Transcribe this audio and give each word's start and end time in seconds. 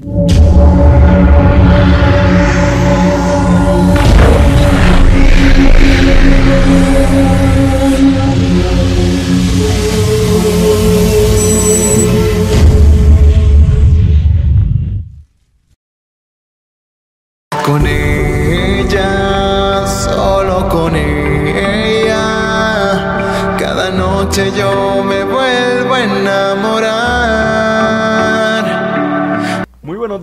Con 0.00 1.01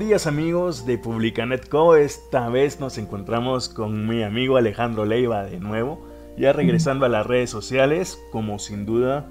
días 0.09 0.25
amigos 0.25 0.87
de 0.87 0.97
Publicanet 0.97 1.69
Co. 1.69 1.95
Esta 1.95 2.49
vez 2.49 2.79
nos 2.79 2.97
encontramos 2.97 3.69
con 3.69 4.07
mi 4.07 4.23
amigo 4.23 4.57
Alejandro 4.57 5.05
Leiva 5.05 5.43
de 5.43 5.59
nuevo, 5.59 6.03
ya 6.35 6.51
regresando 6.51 7.05
a 7.05 7.09
las 7.09 7.27
redes 7.27 7.51
sociales, 7.51 8.19
como 8.31 8.57
sin 8.57 8.87
duda, 8.87 9.27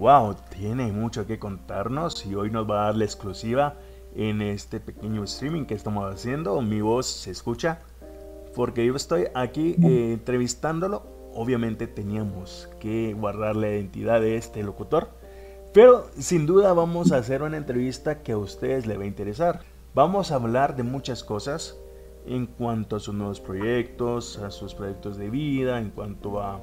wow, 0.00 0.34
tiene 0.50 0.90
mucho 0.90 1.28
que 1.28 1.38
contarnos 1.38 2.26
y 2.26 2.34
hoy 2.34 2.50
nos 2.50 2.68
va 2.68 2.80
a 2.80 2.84
dar 2.86 2.96
la 2.96 3.04
exclusiva 3.04 3.76
en 4.16 4.42
este 4.42 4.80
pequeño 4.80 5.22
streaming 5.22 5.64
que 5.64 5.74
estamos 5.74 6.12
haciendo. 6.12 6.60
Mi 6.60 6.80
voz 6.80 7.06
se 7.06 7.30
escucha 7.30 7.78
porque 8.56 8.84
yo 8.84 8.96
estoy 8.96 9.26
aquí 9.32 9.76
eh, 9.80 10.10
entrevistándolo. 10.14 11.06
Obviamente 11.34 11.86
teníamos 11.86 12.68
que 12.80 13.14
guardar 13.14 13.54
la 13.54 13.68
identidad 13.68 14.20
de 14.20 14.36
este 14.36 14.64
locutor. 14.64 15.08
Pero 15.72 16.10
sin 16.18 16.46
duda 16.46 16.72
vamos 16.72 17.12
a 17.12 17.18
hacer 17.18 17.42
una 17.42 17.58
entrevista 17.58 18.24
que 18.24 18.32
a 18.32 18.38
ustedes 18.38 18.86
les 18.86 18.98
va 18.98 19.04
a 19.04 19.06
interesar. 19.06 19.75
Vamos 19.96 20.30
a 20.30 20.34
hablar 20.34 20.76
de 20.76 20.82
muchas 20.82 21.24
cosas 21.24 21.80
en 22.26 22.44
cuanto 22.44 22.96
a 22.96 23.00
sus 23.00 23.14
nuevos 23.14 23.40
proyectos, 23.40 24.36
a 24.36 24.50
sus 24.50 24.74
proyectos 24.74 25.16
de 25.16 25.30
vida, 25.30 25.78
en 25.78 25.88
cuanto 25.88 26.42
a, 26.42 26.60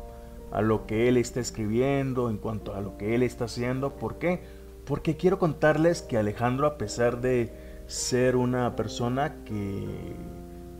a 0.51 0.61
lo 0.61 0.85
que 0.85 1.09
él 1.09 1.17
está 1.17 1.39
escribiendo, 1.39 2.29
en 2.29 2.37
cuanto 2.37 2.75
a 2.75 2.81
lo 2.81 2.95
que 2.95 3.15
él 3.15 3.23
está 3.23 3.45
haciendo. 3.45 3.95
¿Por 3.95 4.19
qué? 4.19 4.43
Porque 4.85 5.17
quiero 5.17 5.39
contarles 5.39 6.03
que 6.03 6.19
Alejandro, 6.19 6.67
a 6.67 6.77
pesar 6.77 7.21
de 7.21 7.51
ser 7.87 8.35
una 8.35 8.75
persona 8.75 9.43
que 9.45 10.15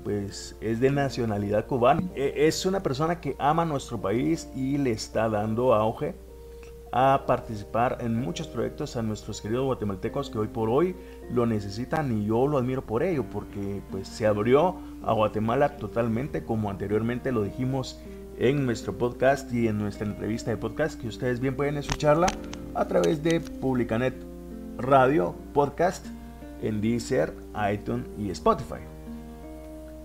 pues 0.04 0.56
es 0.62 0.80
de 0.80 0.92
nacionalidad 0.92 1.66
cubana, 1.66 2.04
e, 2.14 2.46
es 2.46 2.68
una 2.68 2.84
persona 2.84 3.20
que 3.20 3.36
ama 3.40 3.66
nuestro 3.66 4.00
país 4.00 4.48
y 4.56 4.78
le 4.78 4.92
está 4.92 5.28
dando 5.28 5.74
auge 5.74 6.14
a 6.96 7.24
participar 7.26 7.98
en 8.02 8.16
muchos 8.16 8.48
proyectos 8.48 8.96
a 8.96 9.02
nuestros 9.02 9.42
queridos 9.42 9.66
guatemaltecos 9.66 10.30
que 10.30 10.38
hoy 10.38 10.48
por 10.48 10.70
hoy 10.70 10.96
lo 11.32 11.48
necesitan 11.48 12.16
y 12.16 12.28
yo 12.28 12.48
lo 12.48 12.60
admiro 12.60 12.84
por 12.84 13.02
ello 13.02 13.26
porque 13.32 13.82
pues 13.90 14.08
se 14.08 14.28
abrió 14.28 14.76
a 15.04 15.12
Guatemala 15.12 15.76
totalmente 15.78 16.44
como 16.44 16.70
anteriormente 16.70 17.32
lo 17.32 17.42
dijimos 17.42 18.00
en 18.38 18.68
nuestro 18.68 18.96
podcast 18.96 19.52
y 19.52 19.68
en 19.68 19.80
nuestra 19.80 20.06
entrevista 20.06 20.52
de 20.52 20.58
podcast 20.58 21.02
que 21.02 21.08
ustedes 21.08 21.40
bien 21.40 21.56
pueden 21.56 21.78
escucharla 21.78 22.28
a 22.76 22.88
través 22.88 23.24
de 23.24 23.40
Publicanet 23.40 24.14
Radio 24.78 25.34
Podcast 25.52 26.06
en 26.62 26.80
Deezer, 26.80 27.34
iTunes 27.74 28.06
y 28.20 28.30
Spotify. 28.30 28.82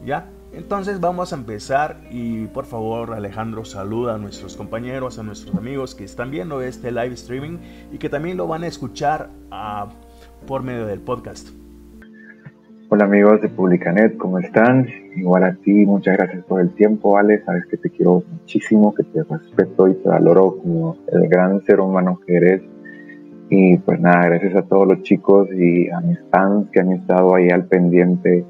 ¿Ya? 0.07 0.27
Entonces 0.53 0.99
vamos 1.01 1.33
a 1.33 1.37
empezar 1.37 2.01
y 2.11 2.47
por 2.47 2.65
favor 2.65 3.13
Alejandro 3.13 3.65
saluda 3.65 4.15
a 4.15 4.19
nuestros 4.19 4.57
compañeros, 4.57 5.19
a 5.19 5.23
nuestros 5.23 5.55
amigos 5.55 5.95
que 5.95 6.05
están 6.05 6.31
viendo 6.31 6.63
este 6.63 6.91
live 6.91 7.15
streaming 7.15 7.59
y 7.93 7.99
que 7.99 8.09
también 8.09 8.39
lo 8.39 8.47
van 8.47 8.63
a 8.63 8.67
escuchar 8.67 9.29
ah, 9.51 9.89
por 10.47 10.63
medio 10.63 10.87
del 10.87 11.01
podcast. 11.01 11.51
Hola 12.91 13.05
amigos 13.05 13.43
de 13.43 13.51
Publicanet, 13.51 14.17
¿cómo 14.17 14.39
están? 14.39 14.89
Igual 15.15 15.45
a 15.45 15.55
ti, 15.57 15.85
muchas 15.85 16.17
gracias 16.17 16.43
por 16.47 16.63
el 16.63 16.71
tiempo, 16.71 17.19
Ale. 17.19 17.45
Sabes 17.45 17.67
que 17.67 17.77
te 17.77 17.91
quiero 17.91 18.23
muchísimo, 18.31 18.95
que 18.95 19.03
te 19.05 19.23
respeto 19.25 19.89
y 19.89 19.95
te 19.97 20.09
valoro 20.09 20.57
como 20.57 20.97
el 21.13 21.29
gran 21.29 21.63
ser 21.67 21.81
humano 21.81 22.19
que 22.27 22.37
eres. 22.37 22.63
Y 23.51 23.77
pues 23.77 24.01
nada, 24.01 24.25
gracias 24.29 24.57
a 24.57 24.63
todos 24.63 24.89
los 24.89 25.03
chicos 25.03 25.49
y 25.53 25.91
a 25.91 26.01
mis 26.01 26.19
fans 26.31 26.69
que 26.73 26.81
han 26.81 26.93
estado 26.93 27.35
ahí 27.35 27.51
al 27.51 27.67
pendiente 27.67 28.47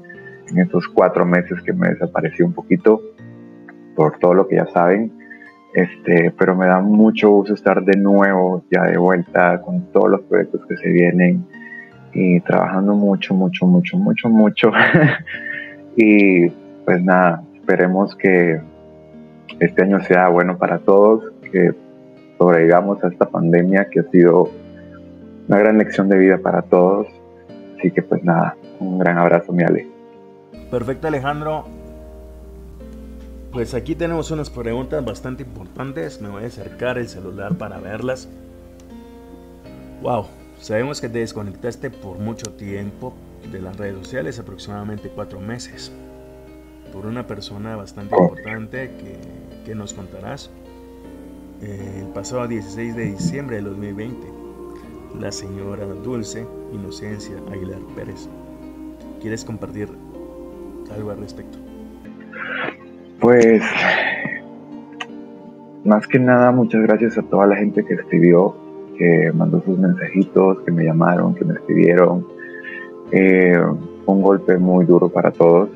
en 0.51 0.59
estos 0.59 0.87
cuatro 0.87 1.25
meses 1.25 1.61
que 1.63 1.73
me 1.73 1.89
desaparecí 1.89 2.43
un 2.43 2.53
poquito 2.53 3.01
por 3.95 4.17
todo 4.19 4.33
lo 4.33 4.47
que 4.47 4.55
ya 4.55 4.65
saben. 4.67 5.11
Este, 5.73 6.33
pero 6.37 6.55
me 6.55 6.65
da 6.65 6.79
mucho 6.79 7.29
gusto 7.29 7.53
estar 7.53 7.83
de 7.83 7.97
nuevo, 7.97 8.63
ya 8.71 8.83
de 8.85 8.97
vuelta 8.97 9.61
con 9.61 9.91
todos 9.91 10.09
los 10.09 10.21
proyectos 10.21 10.61
que 10.67 10.77
se 10.77 10.89
vienen 10.89 11.45
y 12.13 12.39
trabajando 12.41 12.95
mucho, 12.95 13.35
mucho, 13.35 13.65
mucho, 13.65 13.97
mucho, 13.97 14.29
mucho. 14.29 14.71
y 15.95 16.49
pues 16.85 17.03
nada, 17.03 17.43
esperemos 17.55 18.15
que 18.15 18.59
este 19.59 19.83
año 19.83 20.01
sea 20.05 20.29
bueno 20.29 20.57
para 20.57 20.79
todos, 20.79 21.23
que 21.51 21.71
sobrevivamos 22.37 23.03
a 23.03 23.09
esta 23.09 23.29
pandemia 23.29 23.89
que 23.91 23.99
ha 23.99 24.03
sido 24.09 24.49
una 25.47 25.59
gran 25.59 25.77
lección 25.77 26.09
de 26.09 26.17
vida 26.17 26.37
para 26.37 26.61
todos. 26.63 27.07
Así 27.77 27.91
que 27.91 28.01
pues 28.01 28.23
nada, 28.23 28.55
un 28.79 28.97
gran 28.97 29.17
abrazo, 29.17 29.53
mi 29.53 29.63
Ale. 29.63 29.88
Perfecto, 30.71 31.07
Alejandro. 31.07 31.65
Pues 33.51 33.73
aquí 33.73 33.95
tenemos 33.95 34.29
unas 34.31 34.49
preguntas 34.49 35.03
bastante 35.03 35.43
importantes. 35.43 36.21
Me 36.21 36.29
voy 36.29 36.43
a 36.43 36.47
acercar 36.47 36.97
el 36.97 37.09
celular 37.09 37.57
para 37.57 37.79
verlas. 37.79 38.27
Wow, 40.01 40.27
Sabemos 40.61 40.99
que 40.99 41.07
te 41.07 41.19
desconectaste 41.19 41.89
por 41.89 42.19
mucho 42.19 42.51
tiempo 42.51 43.13
de 43.49 43.61
las 43.61 43.77
redes 43.77 43.97
sociales, 43.97 44.39
aproximadamente 44.39 45.09
cuatro 45.09 45.39
meses, 45.39 45.89
por 46.91 47.05
una 47.05 47.25
persona 47.27 47.77
bastante 47.77 48.13
importante 48.13 48.91
que, 49.65 49.75
nos 49.75 49.93
contarás. 49.93 50.49
Eh, 51.61 51.99
el 52.01 52.07
pasado 52.07 52.47
16 52.47 52.95
de 52.95 53.05
diciembre 53.11 53.57
de 53.57 53.61
2020, 53.61 54.27
la 55.19 55.31
señora 55.31 55.85
Dulce 55.85 56.47
Inocencia 56.73 57.35
Aguilar 57.51 57.81
Pérez. 57.95 58.27
¿Quieres 59.21 59.45
compartir 59.45 59.89
algo 60.95 61.11
al 61.11 61.19
respecto? 61.19 61.57
Pues, 63.19 63.61
más 65.83 66.07
que 66.07 66.19
nada, 66.19 66.51
muchas 66.51 66.81
gracias 66.83 67.17
a 67.17 67.21
toda 67.23 67.47
la 67.47 67.55
gente 67.55 67.83
que 67.85 67.93
escribió 67.95 68.55
que 68.99 69.31
mandó 69.33 69.61
sus 69.63 69.79
mensajitos, 69.79 70.59
que 70.65 70.71
me 70.71 70.83
llamaron, 70.83 71.33
que 71.33 71.45
me 71.45 71.53
escribieron. 71.53 72.27
Eh, 73.11 73.57
un 74.05 74.21
golpe 74.21 74.57
muy 74.57 74.85
duro 74.85 75.09
para 75.09 75.31
todos 75.31 75.69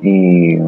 y 0.00 0.58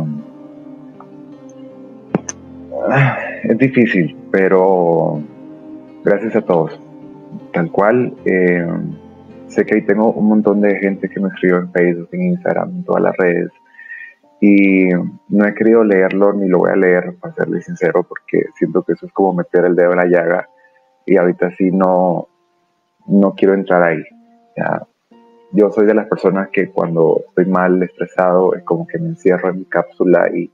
ah, 2.91 3.19
es 3.43 3.59
difícil, 3.59 4.17
pero 4.31 5.21
gracias 6.05 6.37
a 6.37 6.43
todos. 6.43 6.79
Tal 7.53 7.71
cual, 7.71 8.15
eh, 8.25 8.67
sé 9.49 9.65
que 9.65 9.77
ahí 9.77 9.83
tengo 9.83 10.13
un 10.13 10.29
montón 10.29 10.61
de 10.61 10.77
gente 10.77 11.09
que 11.09 11.21
me 11.21 11.29
escribió 11.29 11.59
en 11.59 11.71
Facebook, 11.73 12.09
en 12.13 12.23
Instagram, 12.23 12.71
en 12.71 12.85
todas 12.85 13.03
las 13.03 13.17
redes 13.17 13.51
y 14.47 14.91
no 15.29 15.47
he 15.47 15.55
querido 15.55 15.83
leerlo 15.85 16.35
ni 16.35 16.49
lo 16.49 16.59
voy 16.59 16.71
a 16.71 16.77
leer, 16.77 17.15
para 17.19 17.35
serle 17.35 17.63
sincero, 17.63 18.03
porque 18.03 18.45
siento 18.59 18.83
que 18.83 18.93
eso 18.93 19.07
es 19.07 19.13
como 19.13 19.33
meter 19.33 19.65
el 19.65 19.75
dedo 19.75 19.93
en 19.93 19.97
la 19.97 20.05
llaga 20.05 20.49
y 21.07 21.17
ahorita 21.17 21.51
sí 21.57 21.71
no, 21.71 22.29
no 23.07 23.35
quiero 23.35 23.55
entrar 23.55 23.83
ahí. 23.83 24.05
yo 25.53 25.71
soy 25.71 25.87
de 25.87 25.95
las 25.95 26.09
personas 26.09 26.51
que 26.53 26.69
cuando 26.69 27.23
estoy 27.29 27.47
mal, 27.47 27.83
estresado, 27.83 28.55
es 28.55 28.63
como 28.65 28.87
que 28.87 28.99
me 28.99 29.09
encierro 29.09 29.49
en 29.49 29.61
mi 29.61 29.65
cápsula 29.65 30.29
y, 30.35 30.51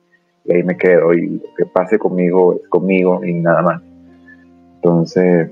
ahí 0.49 0.63
me 0.63 0.77
quedo 0.77 1.13
y 1.13 1.27
lo 1.27 1.55
que 1.57 1.67
pase 1.67 1.99
conmigo 1.99 2.61
es 2.63 2.69
conmigo 2.69 3.25
y 3.25 3.35
nada 3.35 3.63
más. 3.63 3.83
Entonces, 4.77 5.51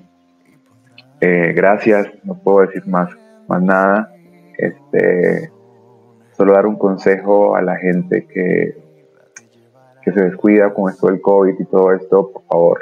eh, 1.20 1.52
gracias, 1.56 2.06
no 2.23 2.38
puedo 2.38 2.61
decir 2.61 2.87
más, 2.87 3.11
más 3.49 3.62
nada. 3.62 4.12
Este, 4.56 5.50
solo 6.38 6.52
dar 6.52 6.67
un 6.67 6.79
consejo 6.79 7.56
a 7.56 7.62
la 7.62 7.76
gente 7.76 8.26
que, 8.26 8.79
que 10.02 10.12
se 10.12 10.23
descuida 10.23 10.73
con 10.73 10.88
esto 10.88 11.08
del 11.08 11.20
COVID 11.20 11.56
y 11.58 11.64
todo 11.64 11.93
esto, 11.93 12.31
por 12.31 12.44
favor, 12.44 12.81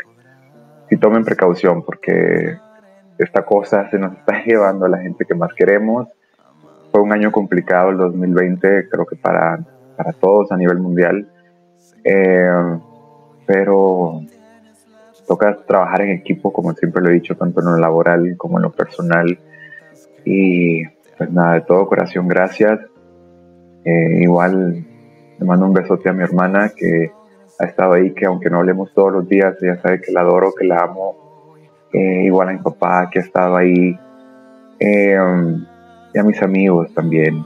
si 0.91 0.99
tomen 0.99 1.25
precaución 1.25 1.82
porque 1.82 2.58
esta 3.19 3.47
cosa 3.47 3.88
se 3.91 3.99
nos 3.99 4.12
está 4.12 4.43
llevando 4.47 4.85
a 4.85 4.91
la 4.91 4.99
gente 4.99 5.25
que 5.25 5.35
más 5.35 5.55
queremos. 5.55 6.06
fue 6.93 7.00
un 7.00 7.12
año 7.12 7.32
complicado 7.32 7.91
el 7.91 7.97
2020, 7.97 8.88
creo 8.91 9.06
que 9.06 9.17
para, 9.17 9.58
para 9.97 10.12
todos 10.12 10.53
a 10.53 10.56
nivel 10.58 10.79
mundial. 10.79 11.26
Eh, 12.05 12.79
pero 13.47 14.20
toca 15.26 15.56
trabajar 15.67 16.03
en 16.03 16.11
equipo, 16.11 16.53
como 16.53 16.75
siempre 16.75 17.03
lo 17.03 17.08
he 17.08 17.14
dicho, 17.14 17.37
tanto 17.37 17.61
en 17.61 17.67
lo 17.67 17.79
laboral 17.79 18.37
como 18.37 18.58
en 18.58 18.64
lo 18.64 18.70
personal. 18.70 19.38
Y 20.26 20.85
pues 21.17 21.31
nada, 21.31 21.55
de 21.55 21.61
todo 21.62 21.88
corazón, 21.88 22.29
gracias. 22.29 22.81
Eh, 23.86 24.22
igual 24.22 24.84
le 25.38 25.46
mando 25.46 25.64
un 25.64 25.72
besote 25.72 26.08
a 26.08 26.12
mi 26.12 26.24
hermana 26.24 26.72
que 26.76 27.12
ha 27.60 27.64
estado 27.64 27.92
ahí, 27.92 28.12
que 28.12 28.26
aunque 28.26 28.50
no 28.50 28.58
hablemos 28.58 28.92
todos 28.92 29.12
los 29.12 29.28
días, 29.28 29.56
ella 29.62 29.80
sabe 29.80 30.00
que 30.00 30.10
la 30.10 30.22
adoro, 30.22 30.52
que 30.58 30.66
la 30.66 30.82
amo. 30.82 31.54
Eh, 31.92 32.24
igual 32.24 32.48
a 32.48 32.52
mi 32.52 32.58
papá 32.58 33.08
que 33.10 33.20
ha 33.20 33.22
estado 33.22 33.56
ahí. 33.56 33.96
Eh, 34.80 35.16
y 36.14 36.18
a 36.18 36.22
mis 36.24 36.42
amigos 36.42 36.92
también, 36.94 37.44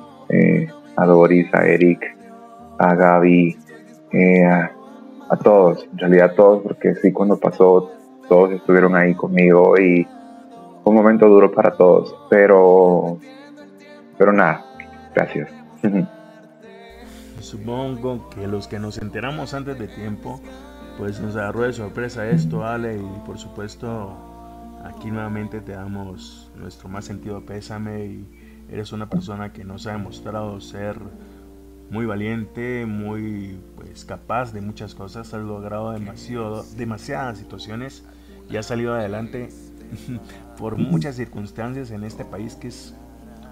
a 0.96 1.04
Doris, 1.04 1.52
a 1.52 1.66
Eric, 1.66 2.16
a 2.78 2.94
Gaby, 2.94 3.56
a, 4.48 4.70
a, 5.28 5.36
todos, 5.36 5.86
en 5.92 5.98
realidad 5.98 6.30
a 6.30 6.34
todos, 6.34 6.62
porque 6.62 6.94
sí, 6.94 7.12
cuando 7.12 7.38
pasó, 7.38 7.90
todos 8.28 8.52
estuvieron 8.52 8.94
ahí 8.96 9.14
conmigo 9.14 9.76
y 9.76 10.06
fue 10.82 10.90
un 10.90 10.94
momento 10.94 11.28
duro 11.28 11.50
para 11.52 11.72
todos, 11.72 12.16
pero, 12.30 13.18
pero 14.16 14.32
nada, 14.32 14.64
gracias. 15.14 15.50
Supongo 17.50 18.30
que 18.30 18.46
los 18.46 18.68
que 18.68 18.78
nos 18.78 18.98
enteramos 18.98 19.54
antes 19.54 19.76
de 19.76 19.88
tiempo, 19.88 20.40
pues 20.96 21.18
nos 21.18 21.34
agarró 21.34 21.62
de 21.62 21.72
sorpresa 21.72 22.30
esto, 22.30 22.64
Ale, 22.64 22.96
y 22.96 23.26
por 23.26 23.40
supuesto 23.40 24.16
aquí 24.84 25.10
nuevamente 25.10 25.60
te 25.60 25.72
damos 25.72 26.52
nuestro 26.56 26.88
más 26.88 27.06
sentido 27.06 27.44
pésame 27.44 28.06
y 28.06 28.28
eres 28.70 28.92
una 28.92 29.10
persona 29.10 29.52
que 29.52 29.64
nos 29.64 29.88
ha 29.88 29.92
demostrado 29.92 30.60
ser 30.60 30.96
muy 31.90 32.06
valiente, 32.06 32.86
muy 32.86 33.58
pues 33.74 34.04
capaz 34.04 34.52
de 34.52 34.60
muchas 34.60 34.94
cosas, 34.94 35.34
has 35.34 35.42
logrado 35.42 35.90
demasiado, 35.90 36.64
demasiadas 36.76 37.38
situaciones 37.38 38.04
y 38.48 38.58
has 38.58 38.66
salido 38.66 38.94
adelante 38.94 39.48
por 40.56 40.76
muchas 40.76 41.16
circunstancias 41.16 41.90
en 41.90 42.04
este 42.04 42.24
país 42.24 42.54
que 42.54 42.68
es 42.68 42.94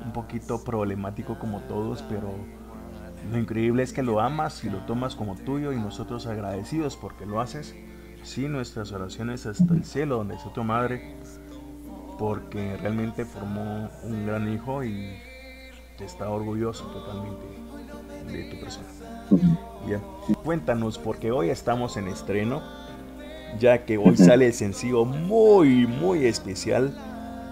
un 0.05 0.13
poquito 0.13 0.63
problemático 0.63 1.37
como 1.41 1.59
todos, 1.63 2.03
pero 2.03 2.33
lo 3.31 3.39
increíble 3.39 3.83
es 3.83 3.93
que 3.93 4.03
lo 4.03 4.21
amas 4.21 4.65
y 4.65 4.71
lo 4.71 4.79
tomas 4.79 5.15
como 5.15 5.35
tuyo 5.37 5.73
y 5.73 5.77
nosotros 5.77 6.27
agradecidos 6.27 6.97
porque 6.97 7.27
lo 7.27 7.41
haces. 7.41 7.75
Sí, 8.23 8.49
nuestras 8.49 8.93
oraciones 8.93 9.47
hasta 9.47 9.75
el 9.75 9.85
cielo 9.85 10.17
donde 10.17 10.35
está 10.35 10.53
tu 10.53 10.65
madre, 10.65 11.15
porque 12.19 12.77
realmente 12.77 13.25
formó 13.25 13.89
un 14.03 14.27
gran 14.27 14.53
hijo 14.53 14.83
y 14.85 15.17
está 16.01 16.29
orgulloso 16.31 16.85
totalmente 16.87 17.47
de 18.33 18.45
tu 18.51 18.61
persona. 18.61 18.87
Bien, 19.87 20.01
cuéntanos 20.45 20.99
porque 20.99 21.31
hoy 21.31 21.51
estamos 21.51 21.97
en 21.97 22.09
estreno, 22.09 22.63
ya 23.59 23.85
que 23.85 23.99
hoy 23.99 24.17
sale 24.17 24.47
el 24.47 24.53
sencillo 24.53 25.05
muy, 25.05 25.87
muy 25.87 26.27
especial 26.27 26.97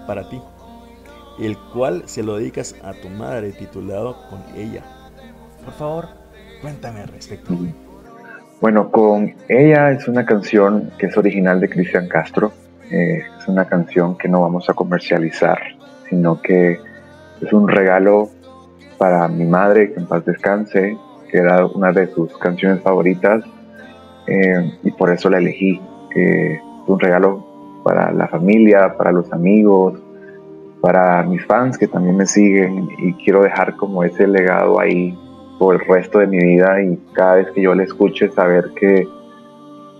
para 0.06 0.28
ti, 0.28 0.40
el 1.38 1.56
cual 1.72 2.02
se 2.06 2.22
lo 2.22 2.36
dedicas 2.36 2.74
a 2.82 2.92
tu 2.92 3.08
madre 3.08 3.52
titulado 3.52 4.16
Con 4.28 4.42
ella. 4.56 4.95
Por 5.66 5.74
favor, 5.74 6.06
cuéntame 6.62 7.00
al 7.00 7.08
respecto. 7.08 7.52
Bueno, 8.60 8.88
con 8.92 9.34
ella 9.48 9.90
es 9.90 10.06
una 10.06 10.24
canción 10.24 10.92
que 10.96 11.06
es 11.06 11.16
original 11.16 11.60
de 11.60 11.68
Cristian 11.68 12.06
Castro. 12.06 12.52
Eh, 12.88 13.24
es 13.36 13.48
una 13.48 13.64
canción 13.64 14.16
que 14.16 14.28
no 14.28 14.42
vamos 14.42 14.70
a 14.70 14.74
comercializar, 14.74 15.58
sino 16.08 16.40
que 16.40 16.78
es 17.40 17.52
un 17.52 17.66
regalo 17.66 18.30
para 18.96 19.26
mi 19.26 19.44
madre, 19.44 19.92
que 19.92 19.98
en 19.98 20.06
paz 20.06 20.24
descanse, 20.24 20.96
que 21.32 21.38
era 21.38 21.66
una 21.66 21.90
de 21.90 22.06
sus 22.14 22.38
canciones 22.38 22.80
favoritas, 22.80 23.42
eh, 24.28 24.72
y 24.84 24.92
por 24.92 25.10
eso 25.12 25.28
la 25.28 25.38
elegí. 25.38 25.80
es 26.14 26.60
un 26.86 27.00
regalo 27.00 27.82
para 27.82 28.12
la 28.12 28.28
familia, 28.28 28.96
para 28.96 29.10
los 29.10 29.32
amigos, 29.32 30.00
para 30.80 31.24
mis 31.24 31.44
fans 31.44 31.76
que 31.76 31.88
también 31.88 32.16
me 32.16 32.26
siguen, 32.26 32.88
y 32.98 33.14
quiero 33.14 33.42
dejar 33.42 33.74
como 33.74 34.04
ese 34.04 34.28
legado 34.28 34.78
ahí 34.78 35.18
por 35.58 35.74
el 35.74 35.80
resto 35.86 36.18
de 36.18 36.26
mi 36.26 36.38
vida 36.38 36.82
y 36.82 36.98
cada 37.12 37.36
vez 37.36 37.50
que 37.52 37.62
yo 37.62 37.74
la 37.74 37.84
escuche 37.84 38.30
saber 38.30 38.70
que 38.74 39.08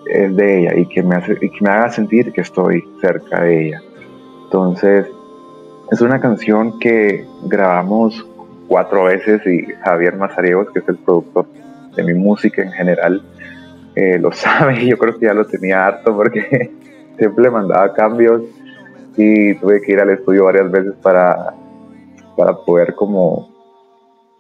es 0.07 0.37
de 0.37 0.61
ella 0.61 0.77
y 0.77 0.87
que 0.87 1.03
me, 1.03 1.17
hace, 1.17 1.37
y 1.41 1.51
que 1.51 1.65
me 1.65 1.71
haga 1.71 1.91
sentir 1.91 2.33
que 2.33 2.43
estoy 2.43 2.85
cerca 3.01 3.43
de 3.43 3.69
ella. 3.69 3.83
Entonces, 4.45 5.07
es 5.91 6.01
una 6.01 6.21
canción 6.21 6.79
que 6.79 7.25
grabamos 7.45 8.27
cuatro 8.69 9.05
veces 9.05 9.45
y 9.47 9.65
Javier 9.83 10.17
Mazariegos, 10.17 10.71
que 10.73 10.81
es 10.81 10.89
el 10.89 10.97
productor 10.97 11.47
de 11.95 12.03
mi 12.03 12.15
música 12.15 12.63
en 12.63 12.73
general, 12.73 13.23
eh, 13.95 14.19
lo 14.19 14.33
sabe 14.33 14.83
y 14.83 14.91
yo 14.91 14.99
creo 14.99 15.19
que 15.19 15.27
ya 15.27 15.35
lo 15.35 15.47
tenía 15.47 15.87
harto 15.87 16.15
porque 16.15 16.71
siempre 17.19 17.51
mandaba 17.51 17.93
cambios 17.95 18.43
y 19.17 19.55
tuve 19.55 19.81
que 19.81 19.93
ir 19.93 20.01
al 20.01 20.11
estudio 20.11 20.45
varias 20.45 20.71
veces 20.71 20.93
para, 21.03 21.55
para 22.37 22.55
poder 22.55 22.95
como 22.95 23.56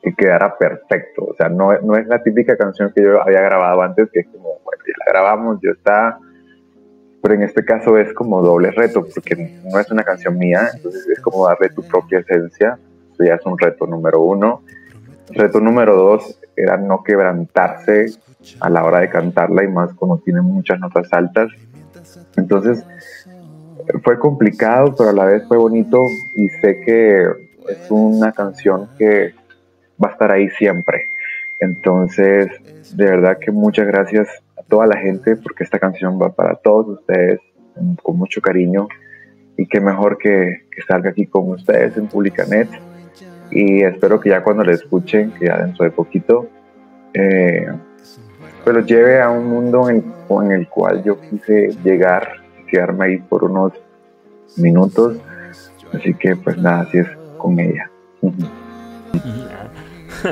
que 0.07 0.15
quedara 0.15 0.57
perfecto. 0.57 1.25
O 1.25 1.35
sea, 1.35 1.49
no, 1.49 1.77
no 1.81 1.97
es 1.97 2.07
la 2.07 2.23
típica 2.23 2.57
canción 2.57 2.93
que 2.95 3.03
yo 3.03 3.21
había 3.21 3.41
grabado 3.41 3.83
antes, 3.83 4.09
que 4.13 4.21
es 4.21 4.27
como, 4.29 4.61
bueno, 4.65 4.85
ya 4.87 4.95
la 5.05 5.13
grabamos, 5.13 5.59
ya 5.61 5.71
está. 5.71 6.19
Pero 7.21 7.35
en 7.35 7.43
este 7.43 7.65
caso 7.65 7.99
es 7.99 8.13
como 8.13 8.41
doble 8.41 8.71
reto, 8.71 9.05
porque 9.13 9.59
no 9.65 9.81
es 9.81 9.91
una 9.91 10.05
canción 10.05 10.39
mía, 10.39 10.69
entonces 10.73 11.09
es 11.09 11.21
como 11.21 11.49
darle 11.49 11.71
tu 11.71 11.83
propia 11.83 12.21
esencia. 12.21 12.79
Eso 13.15 13.25
ya 13.25 13.35
es 13.35 13.45
un 13.45 13.59
reto 13.59 13.85
número 13.89 14.21
uno. 14.21 14.63
Reto 15.31 15.59
número 15.59 15.97
dos 15.97 16.39
era 16.55 16.77
no 16.77 17.03
quebrantarse 17.03 18.07
a 18.61 18.71
la 18.71 18.85
hora 18.85 19.01
de 19.01 19.11
cantarla 19.11 19.65
y 19.65 19.69
más 19.69 19.93
cuando 19.95 20.19
tiene 20.19 20.41
muchas 20.41 20.79
notas 20.79 21.13
altas. 21.13 21.51
Entonces 22.37 22.87
fue 24.05 24.21
complicado, 24.21 24.95
pero 24.97 25.11
a 25.11 25.13
la 25.13 25.25
vez 25.25 25.43
fue 25.49 25.57
bonito 25.57 26.01
y 26.37 26.49
sé 26.49 26.79
que 26.79 27.25
es 27.69 27.91
una 27.91 28.31
canción 28.31 28.89
que 28.97 29.35
va 30.03 30.09
a 30.09 30.13
estar 30.13 30.31
ahí 30.31 30.49
siempre. 30.51 31.11
Entonces, 31.61 32.49
de 32.95 33.05
verdad 33.05 33.39
que 33.39 33.51
muchas 33.51 33.87
gracias 33.87 34.29
a 34.59 34.63
toda 34.63 34.87
la 34.87 34.99
gente 34.99 35.37
porque 35.37 35.65
esta 35.65 35.79
canción 35.79 36.21
va 36.21 36.31
para 36.31 36.55
todos 36.57 36.89
ustedes 36.89 37.41
con 38.03 38.17
mucho 38.17 38.41
cariño 38.41 38.89
y 39.57 39.67
qué 39.67 39.81
mejor 39.81 40.19
que, 40.19 40.63
salga 40.87 41.11
aquí 41.11 41.27
con 41.27 41.51
ustedes 41.51 41.97
en 41.97 42.07
Publicanet 42.07 42.69
y 43.51 43.83
espero 43.83 44.21
que 44.21 44.31
ya 44.31 44.43
cuando 44.43 44.63
la 44.65 44.73
escuchen, 44.73 45.33
que 45.33 45.47
ya 45.47 45.59
dentro 45.59 45.85
de 45.85 45.91
poquito, 45.91 46.49
eh, 47.15 47.67
pues 48.63 48.77
los 48.77 48.87
lleve 48.87 49.21
a 49.23 49.31
un 49.31 49.47
mundo 49.47 49.89
en 49.89 50.53
el 50.53 50.69
cual 50.69 51.03
yo 51.03 51.19
quise 51.21 51.71
llegar, 51.83 52.43
quedarme 52.69 53.07
ahí 53.07 53.19
por 53.19 53.45
unos 53.45 53.73
minutos, 54.57 55.19
así 55.95 56.13
que 56.15 56.37
pues 56.37 56.59
nada, 56.59 56.81
así 56.81 56.99
es 56.99 57.09
con 57.39 57.59
ella. 57.59 57.91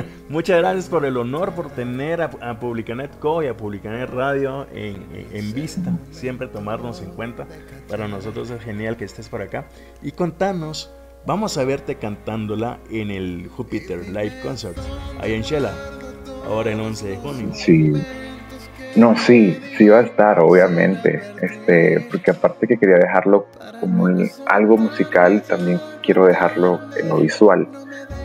Muchas 0.29 0.57
gracias 0.59 0.87
por 0.87 1.05
el 1.05 1.17
honor, 1.17 1.53
por 1.53 1.69
tener 1.69 2.21
a, 2.21 2.59
Publicanet 2.59 3.17
Co 3.19 3.43
y 3.43 3.47
a 3.47 3.55
Publicanet 3.55 4.09
Radio 4.09 4.67
en, 4.73 5.53
vista. 5.53 5.91
Siempre 6.11 6.47
tomarnos 6.47 7.01
en 7.01 7.11
cuenta. 7.11 7.45
Para 7.89 8.07
nosotros 8.07 8.49
es 8.49 8.61
genial 8.61 8.97
que 8.97 9.05
estés 9.05 9.29
por 9.29 9.41
acá. 9.41 9.65
Y 10.01 10.11
contanos, 10.11 10.91
vamos 11.25 11.57
a 11.57 11.63
verte 11.63 11.95
cantándola 11.95 12.79
en 12.89 13.11
el 13.11 13.47
Jupiter 13.47 14.07
Live 14.07 14.41
Concert, 14.43 14.77
ahí 15.19 15.33
en 15.33 15.41
Shela, 15.41 15.73
ahora 16.45 16.71
el 16.71 16.79
11 16.79 17.07
de 17.07 17.17
junio. 17.17 17.49
Sí. 17.53 17.93
No, 18.95 19.17
sí, 19.17 19.59
sí 19.77 19.89
va 19.89 19.99
a 19.99 20.03
estar, 20.03 20.39
obviamente. 20.39 21.21
Este, 21.41 21.99
porque 22.09 22.31
aparte 22.31 22.65
que 22.65 22.77
quería 22.77 22.95
dejarlo 22.95 23.45
como 23.81 24.07
algo 24.45 24.77
musical, 24.77 25.41
también 25.41 25.81
quiero 26.01 26.25
dejarlo 26.25 26.79
en 26.97 27.09
lo 27.09 27.17
visual. 27.17 27.67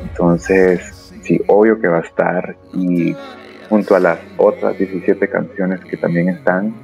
Entonces, 0.02 0.99
sí, 1.30 1.40
obvio 1.46 1.80
que 1.80 1.86
va 1.86 1.98
a 1.98 2.02
estar 2.02 2.56
y 2.74 3.14
junto 3.68 3.94
a 3.94 4.00
las 4.00 4.18
otras 4.36 4.76
17 4.76 5.28
canciones 5.28 5.80
que 5.80 5.96
también 5.96 6.28
están, 6.28 6.74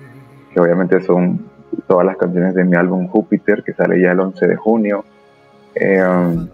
que 0.53 0.61
obviamente 0.61 1.01
son 1.01 1.51
todas 1.89 2.07
las 2.07 2.17
canciones 2.17 2.55
de 2.55 2.65
mi 2.65 2.77
álbum 2.77 3.09
Júpiter, 3.09 3.65
que 3.65 3.73
sale 3.73 4.01
ya 4.01 4.13
el 4.13 4.21
11 4.21 4.47
de 4.47 4.57
junio. 4.57 5.05
Eh, 5.79 6.01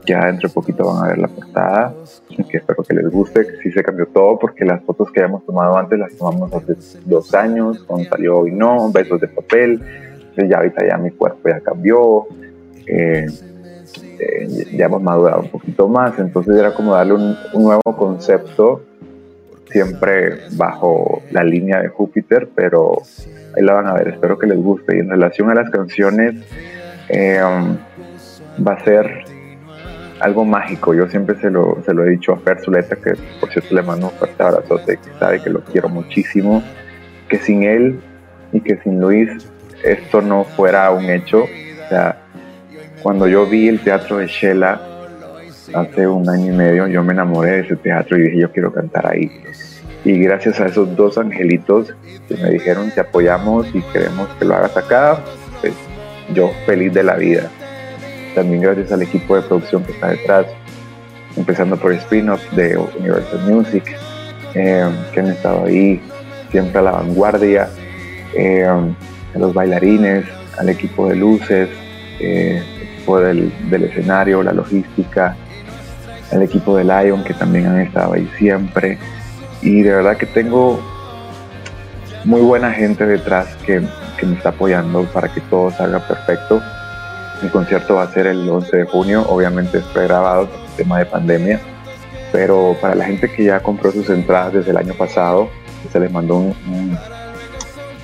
ya 0.05 0.27
dentro 0.27 0.49
de 0.49 0.55
poquito 0.55 0.85
van 0.85 1.05
a 1.05 1.09
ver 1.09 1.19
la 1.19 1.29
portada, 1.29 1.95
que 2.51 2.57
espero 2.57 2.83
que 2.83 2.95
les 2.95 3.09
guste, 3.09 3.47
sí 3.63 3.71
se 3.71 3.81
cambió 3.85 4.07
todo, 4.07 4.37
porque 4.37 4.65
las 4.65 4.83
fotos 4.83 5.13
que 5.13 5.21
habíamos 5.21 5.47
tomado 5.47 5.77
antes 5.77 5.97
las 5.97 6.17
tomamos 6.17 6.53
hace 6.53 6.75
dos 7.05 7.33
años, 7.33 7.85
cuando 7.85 8.09
salió 8.09 8.39
hoy 8.39 8.51
no, 8.51 8.91
besos 8.91 9.21
de 9.21 9.29
papel, 9.29 9.81
ya 10.37 10.57
ahorita 10.57 10.89
ya 10.89 10.97
mi 10.97 11.11
cuerpo 11.13 11.49
ya 11.49 11.61
cambió. 11.61 12.27
Eh, 12.89 13.27
eh, 14.19 14.49
ya 14.77 14.87
hemos 14.87 15.03
madurado 15.03 15.43
un 15.43 15.51
poquito 15.51 15.89
más, 15.89 16.19
entonces 16.19 16.57
era 16.57 16.75
como 16.75 16.95
darle 16.95 17.15
un, 17.15 17.37
nuevo 17.55 17.83
concepto, 17.97 18.83
siempre 19.71 20.41
bajo 20.53 21.23
la 21.31 21.43
línea 21.45 21.81
de 21.81 21.89
Júpiter, 21.89 22.49
pero 22.55 23.03
ahí 23.57 23.63
la 23.63 23.75
van 23.75 23.87
a 23.87 23.95
ver, 23.95 24.09
espero 24.09 24.39
que 24.39 24.47
les 24.47 24.59
guste. 24.59 24.97
Y 24.97 25.01
en 25.01 25.11
relación 25.11 25.51
a 25.51 25.55
las 25.55 25.71
canciones, 25.71 26.35
eh, 27.09 27.41
um, 27.43 27.77
va 28.67 28.75
a 28.75 28.85
ser 28.85 29.25
algo 30.21 30.45
mágico. 30.45 30.95
Yo 30.95 31.09
siempre 31.09 31.37
se 31.37 31.51
lo, 31.51 31.79
se 31.85 31.93
lo 31.93 32.05
he 32.05 32.11
dicho 32.11 32.33
a 32.33 32.39
Fer 32.39 32.61
Zuleta, 32.61 32.97
que 32.97 33.15
por 33.41 33.51
cierto 33.51 33.75
le 33.75 33.83
mando 33.83 34.07
un 34.07 34.13
fuerte 34.13 34.43
abrazote, 34.43 34.99
que 34.99 35.11
sabe 35.19 35.43
que 35.43 35.51
lo 35.51 35.61
quiero 35.65 35.89
muchísimo, 35.89 36.63
que 37.29 37.39
sin 37.39 37.65
él 37.65 38.01
y 38.53 38.61
que 38.61 38.77
sin 38.79 39.01
Luis 39.01 39.31
esto 39.83 40.21
no 40.21 40.45
fuera 40.45 40.91
un 40.91 41.05
hecho. 41.07 41.43
O 41.43 41.89
sea, 41.89 42.22
cuando 43.03 43.27
yo 43.27 43.47
vi 43.47 43.69
el 43.69 43.81
teatro 43.81 44.19
de 44.19 44.27
Shela 44.27 44.81
hace 45.75 46.07
un 46.07 46.29
año 46.29 46.53
y 46.53 46.57
medio, 46.57 46.87
yo 46.87 47.03
me 47.03 47.13
enamoré 47.13 47.53
de 47.53 47.61
ese 47.61 47.77
teatro 47.77 48.19
y 48.19 48.23
dije, 48.23 48.39
yo 48.39 48.53
quiero 48.53 48.73
cantar 48.73 49.07
ahí. 49.07 49.31
Y 50.05 50.19
gracias 50.19 50.61
a 50.61 50.67
esos 50.67 50.95
dos 50.97 51.19
angelitos 51.19 51.95
que 52.29 52.37
me 52.37 52.51
dijeron, 52.51 52.91
te 52.91 53.01
apoyamos 53.01 53.67
y 53.75 53.81
queremos 53.93 54.29
que 54.39 54.45
lo 54.45 54.55
hagas 54.55 54.77
acá, 54.77 55.21
pues 55.61 55.75
yo 56.35 56.51
feliz 56.67 56.93
de 56.93 57.03
la 57.03 57.17
vida. 57.17 57.49
También 58.35 58.63
gracias 58.63 58.93
al 58.93 59.03
equipo 59.03 59.37
de 59.37 59.43
producción 59.43 59.85
que 59.85 59.93
está 59.93 60.09
detrás, 60.09 60.47
empezando 61.37 61.77
por 61.77 61.93
spin-off 61.93 62.43
de 62.53 62.77
Universal 62.77 63.41
Music, 63.47 63.97
eh, 64.55 64.89
que 65.13 65.21
han 65.21 65.29
estado 65.29 65.65
ahí 65.65 66.01
siempre 66.51 66.79
a 66.81 66.83
la 66.83 66.93
vanguardia, 66.93 67.69
eh, 68.37 68.65
a 68.65 69.39
los 69.39 69.55
bailarines, 69.55 70.25
al 70.59 70.69
equipo 70.69 71.09
de 71.09 71.17
luces, 71.17 71.69
eh, 72.21 72.63
del, 73.19 73.53
escenario, 73.85 74.43
la 74.43 74.53
logística, 74.53 75.37
al 76.31 76.43
equipo 76.43 76.77
de 76.77 76.85
Lion 76.85 77.25
que 77.25 77.35
también 77.35 77.67
han 77.67 77.81
estado 77.81 78.15
ahí 78.15 78.29
siempre. 78.39 78.99
Y 79.61 79.83
de 79.83 79.91
verdad 79.91 80.17
que 80.17 80.27
tengo 80.27 80.81
muy 82.25 82.41
buena 82.41 82.73
gente 82.73 83.07
detrás 83.07 83.55
que, 83.67 83.83
que 84.19 84.27
me 84.27 84.37
está 84.37 84.51
apoyando 84.51 85.05
para 85.13 85.29
que 85.33 85.41
todo 85.43 85.71
salga 85.71 86.01
perfecto. 86.07 86.63
Mi 87.43 87.49
concierto 87.49 87.97
va 87.97 88.05
a 88.05 88.13
ser 88.13 88.29
el 88.29 88.49
11 88.49 88.77
de 88.77 88.85
junio, 88.85 89.27
obviamente 89.29 89.79
es 89.79 89.85
pregrabado 89.85 90.49
por 90.49 90.61
el 90.61 90.77
tema 90.77 90.99
de 91.01 91.07
pandemia, 91.07 91.61
pero 92.31 92.77
para 92.81 92.95
la 92.95 93.05
gente 93.05 93.31
que 93.33 93.45
ya 93.45 93.61
compró 93.61 93.91
sus 93.91 94.09
entradas 94.11 94.53
desde 94.53 94.71
el 94.71 94.77
año 94.77 94.95
pasado, 94.95 95.51
se 95.91 95.99
les 95.99 96.11
mandó 96.11 96.37
un, 96.37 96.57
un, 96.69 96.99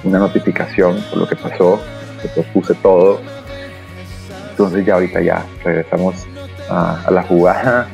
una 0.05 0.19
notificación 0.19 1.03
por 1.09 1.19
lo 1.21 1.29
que 1.29 1.37
pasó, 1.37 1.81
se 2.23 2.43
puse 2.43 2.75
todo. 2.75 3.21
Entonces 4.59 4.85
ya 4.85 4.95
ahorita 4.95 5.21
ya 5.21 5.47
regresamos 5.63 6.27
a, 6.69 7.09
la 7.13 7.23
jugada. 7.23 7.87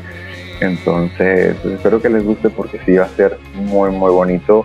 Entonces 0.62 1.54
pues 1.60 1.74
espero 1.74 2.00
que 2.00 2.08
les 2.08 2.24
guste 2.24 2.48
porque 2.48 2.80
sí 2.86 2.96
va 2.96 3.04
a 3.04 3.08
ser 3.08 3.38
muy 3.54 3.90
muy 3.90 4.10
bonito. 4.10 4.64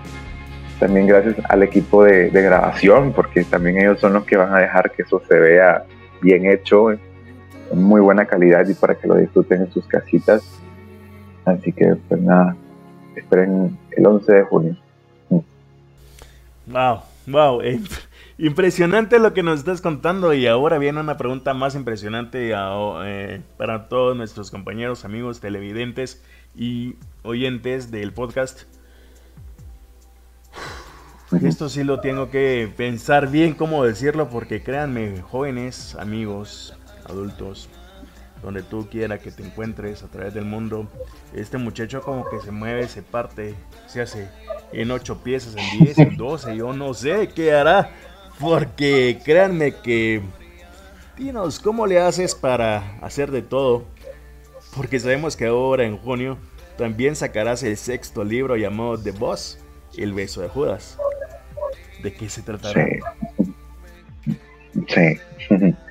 También 0.79 1.07
gracias 1.07 1.35
al 1.49 1.61
equipo 1.61 2.05
de, 2.05 2.29
de 2.29 2.41
grabación 2.41 3.11
porque 3.11 3.43
también 3.43 3.79
ellos 3.79 3.99
son 3.99 4.13
los 4.13 4.23
que 4.23 4.37
van 4.37 4.55
a 4.55 4.59
dejar 4.59 4.91
que 4.91 5.01
eso 5.01 5.21
se 5.27 5.37
vea 5.37 5.83
bien 6.21 6.45
hecho, 6.45 6.89
en 6.89 7.01
muy 7.73 7.99
buena 7.99 8.25
calidad 8.25 8.65
y 8.65 8.75
para 8.75 8.95
que 8.95 9.05
lo 9.05 9.15
disfruten 9.15 9.63
en 9.63 9.71
sus 9.73 9.85
casitas. 9.85 10.41
Así 11.43 11.73
que 11.73 11.97
pues 12.07 12.21
nada, 12.21 12.55
esperen 13.13 13.77
el 13.91 14.07
11 14.07 14.31
de 14.31 14.43
junio. 14.43 14.77
Wow, 16.65 17.01
wow, 17.27 17.61
eh, 17.61 17.81
impresionante 18.39 19.19
lo 19.19 19.33
que 19.33 19.43
nos 19.43 19.59
estás 19.59 19.81
contando 19.81 20.33
y 20.33 20.47
ahora 20.47 20.77
viene 20.77 21.01
una 21.01 21.17
pregunta 21.17 21.53
más 21.53 21.75
impresionante 21.75 22.53
eh, 22.53 23.41
para 23.57 23.89
todos 23.89 24.15
nuestros 24.15 24.49
compañeros, 24.49 25.03
amigos, 25.03 25.41
televidentes 25.41 26.23
y 26.55 26.95
oyentes 27.23 27.91
del 27.91 28.13
podcast. 28.13 28.61
Esto 31.43 31.67
sí 31.69 31.83
lo 31.83 31.99
tengo 31.99 32.31
que 32.31 32.71
pensar 32.75 33.29
bien 33.29 33.53
cómo 33.53 33.83
decirlo 33.83 34.29
porque 34.29 34.63
créanme, 34.63 35.21
jóvenes, 35.21 35.95
amigos, 35.95 36.73
adultos, 37.05 37.69
donde 38.41 38.63
tú 38.63 38.87
quiera 38.89 39.19
que 39.19 39.31
te 39.31 39.45
encuentres 39.45 40.01
a 40.03 40.07
través 40.07 40.33
del 40.33 40.45
mundo, 40.45 40.87
este 41.35 41.57
muchacho 41.57 42.01
como 42.01 42.27
que 42.29 42.39
se 42.39 42.51
mueve, 42.51 42.87
se 42.87 43.03
parte, 43.03 43.53
se 43.85 44.01
hace 44.01 44.29
en 44.71 44.91
ocho 44.91 45.21
piezas, 45.23 45.55
en 45.55 45.85
10, 45.85 45.97
en 45.99 46.17
12, 46.17 46.55
yo 46.55 46.73
no 46.73 46.93
sé 46.93 47.29
qué 47.29 47.53
hará, 47.53 47.91
porque 48.39 49.19
créanme 49.23 49.73
que, 49.73 50.21
dinos, 51.17 51.59
¿cómo 51.59 51.87
le 51.87 51.99
haces 51.99 52.35
para 52.35 52.97
hacer 53.01 53.31
de 53.31 53.41
todo? 53.41 53.85
Porque 54.75 54.99
sabemos 54.99 55.35
que 55.35 55.47
ahora 55.47 55.83
en 55.83 55.97
junio 55.97 56.37
también 56.77 57.15
sacarás 57.15 57.63
el 57.63 57.75
sexto 57.75 58.23
libro 58.23 58.55
llamado 58.55 58.97
The 58.97 59.11
Boss, 59.11 59.59
El 59.97 60.13
beso 60.13 60.41
de 60.41 60.47
Judas. 60.47 60.97
¿De 62.01 62.13
qué 62.13 62.29
se 62.29 62.41
tratará? 62.41 62.87
Sí. 64.87 65.19
sí. 65.47 65.75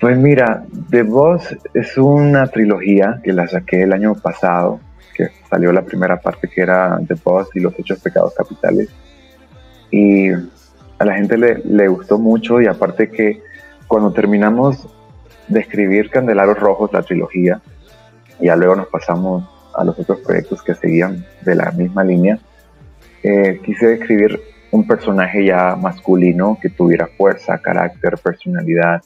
Pues 0.00 0.16
mira, 0.16 0.64
The 0.88 1.02
Boss 1.02 1.54
es 1.74 1.98
una 1.98 2.46
trilogía 2.46 3.20
que 3.22 3.34
la 3.34 3.46
saqué 3.46 3.82
el 3.82 3.92
año 3.92 4.14
pasado, 4.14 4.80
que 5.14 5.28
salió 5.50 5.72
la 5.72 5.82
primera 5.82 6.18
parte 6.18 6.48
que 6.48 6.62
era 6.62 6.98
The 7.06 7.16
Boss 7.22 7.48
y 7.54 7.60
los 7.60 7.78
hechos 7.78 8.00
pecados 8.00 8.32
capitales. 8.34 8.88
Y 9.90 10.30
a 11.00 11.04
la 11.06 11.14
gente 11.14 11.38
le, 11.38 11.58
le 11.64 11.88
gustó 11.88 12.18
mucho 12.18 12.60
y 12.60 12.66
aparte 12.66 13.10
que 13.10 13.42
cuando 13.88 14.12
terminamos 14.12 14.86
de 15.48 15.60
escribir 15.60 16.10
Candelaros 16.10 16.60
Rojos, 16.60 16.92
la 16.92 17.02
trilogía, 17.02 17.60
ya 18.38 18.54
luego 18.54 18.76
nos 18.76 18.88
pasamos 18.88 19.48
a 19.74 19.82
los 19.82 19.98
otros 19.98 20.20
proyectos 20.20 20.62
que 20.62 20.74
seguían 20.74 21.24
de 21.40 21.54
la 21.54 21.70
misma 21.70 22.04
línea, 22.04 22.38
eh, 23.22 23.60
quise 23.64 23.94
escribir 23.94 24.38
un 24.72 24.86
personaje 24.86 25.42
ya 25.42 25.74
masculino 25.74 26.58
que 26.60 26.68
tuviera 26.68 27.08
fuerza, 27.16 27.56
carácter, 27.58 28.18
personalidad, 28.22 29.02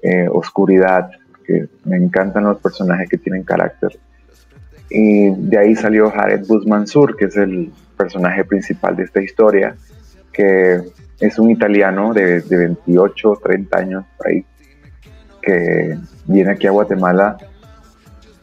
eh, 0.00 0.28
oscuridad, 0.30 1.10
que 1.44 1.66
me 1.84 1.96
encantan 1.96 2.44
los 2.44 2.60
personajes 2.60 3.08
que 3.08 3.18
tienen 3.18 3.42
carácter. 3.42 3.98
Y 4.88 5.30
de 5.30 5.58
ahí 5.58 5.74
salió 5.74 6.10
Jared 6.10 6.46
Busmansur, 6.46 7.16
que 7.16 7.24
es 7.24 7.36
el 7.36 7.72
personaje 7.96 8.44
principal 8.44 8.94
de 8.94 9.02
esta 9.02 9.20
historia, 9.20 9.74
que 10.32 10.80
es 11.20 11.38
un 11.38 11.50
italiano 11.50 12.12
de, 12.12 12.40
de 12.40 12.56
28, 12.56 13.40
30 13.42 13.78
años 13.78 14.04
por 14.16 14.28
ahí, 14.28 14.44
que 15.42 15.98
viene 16.26 16.52
aquí 16.52 16.66
a 16.66 16.70
Guatemala 16.70 17.36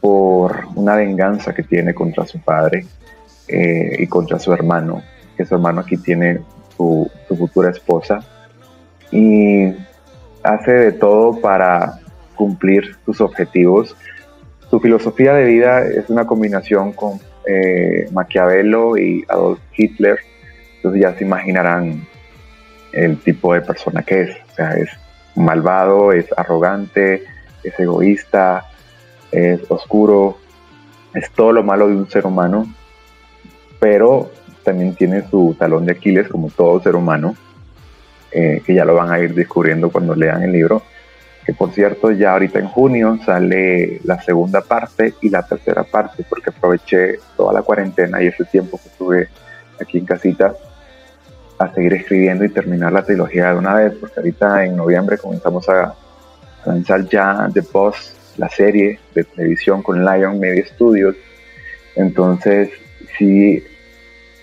por 0.00 0.66
una 0.74 0.96
venganza 0.96 1.54
que 1.54 1.62
tiene 1.62 1.94
contra 1.94 2.26
su 2.26 2.40
padre 2.40 2.86
eh, 3.48 3.96
y 3.98 4.06
contra 4.06 4.38
su 4.38 4.52
hermano, 4.52 5.02
que 5.36 5.44
su 5.44 5.54
hermano 5.54 5.80
aquí 5.80 5.96
tiene 5.96 6.40
su, 6.76 7.10
su 7.26 7.36
futura 7.36 7.70
esposa. 7.70 8.20
Y 9.10 9.72
hace 10.42 10.72
de 10.72 10.92
todo 10.92 11.40
para 11.40 12.00
cumplir 12.34 12.96
sus 13.04 13.20
objetivos. 13.20 13.96
Su 14.70 14.80
filosofía 14.80 15.32
de 15.32 15.44
vida 15.44 15.84
es 15.84 16.10
una 16.10 16.26
combinación 16.26 16.92
con 16.92 17.18
eh, 17.46 18.08
Maquiavelo 18.12 18.96
y 18.98 19.24
Adolf 19.28 19.60
Hitler. 19.76 20.18
Entonces 20.76 21.02
ya 21.02 21.14
se 21.16 21.24
imaginarán 21.24 22.06
el 22.96 23.18
tipo 23.18 23.52
de 23.54 23.60
persona 23.60 24.02
que 24.02 24.22
es. 24.22 24.30
O 24.30 24.54
sea, 24.54 24.72
es 24.72 24.88
malvado, 25.36 26.12
es 26.12 26.26
arrogante, 26.36 27.24
es 27.62 27.78
egoísta, 27.78 28.64
es 29.30 29.60
oscuro, 29.68 30.38
es 31.14 31.30
todo 31.30 31.52
lo 31.52 31.62
malo 31.62 31.88
de 31.88 31.96
un 31.96 32.10
ser 32.10 32.26
humano, 32.26 32.66
pero 33.78 34.30
también 34.64 34.94
tiene 34.94 35.28
su 35.28 35.54
talón 35.58 35.84
de 35.84 35.92
Aquiles 35.92 36.28
como 36.28 36.48
todo 36.48 36.82
ser 36.82 36.96
humano, 36.96 37.36
eh, 38.32 38.62
que 38.64 38.74
ya 38.74 38.84
lo 38.84 38.94
van 38.94 39.12
a 39.12 39.18
ir 39.18 39.34
descubriendo 39.34 39.90
cuando 39.90 40.14
lean 40.14 40.42
el 40.42 40.52
libro. 40.52 40.82
Que 41.44 41.52
por 41.52 41.70
cierto, 41.72 42.10
ya 42.10 42.32
ahorita 42.32 42.58
en 42.58 42.66
junio 42.66 43.18
sale 43.24 44.00
la 44.02 44.20
segunda 44.20 44.62
parte 44.62 45.14
y 45.20 45.28
la 45.28 45.46
tercera 45.46 45.84
parte, 45.84 46.24
porque 46.28 46.50
aproveché 46.50 47.18
toda 47.36 47.52
la 47.52 47.62
cuarentena 47.62 48.20
y 48.20 48.28
ese 48.28 48.44
tiempo 48.46 48.80
que 48.82 48.88
estuve 48.88 49.28
aquí 49.80 49.98
en 49.98 50.06
casita 50.06 50.54
a 51.58 51.72
seguir 51.72 51.94
escribiendo 51.94 52.44
y 52.44 52.48
terminar 52.50 52.92
la 52.92 53.02
trilogía 53.02 53.52
de 53.52 53.58
una 53.58 53.74
vez, 53.74 53.94
porque 53.94 54.20
ahorita 54.20 54.64
en 54.64 54.76
noviembre 54.76 55.18
comenzamos 55.18 55.68
a 55.68 55.94
lanzar 56.64 57.08
ya 57.08 57.48
The 57.52 57.62
Boss, 57.72 58.34
la 58.36 58.48
serie 58.48 58.98
de 59.14 59.24
televisión 59.24 59.82
con 59.82 60.04
Lion 60.04 60.38
Media 60.38 60.66
Studios. 60.66 61.16
Entonces, 61.94 62.70
sí, 63.16 63.62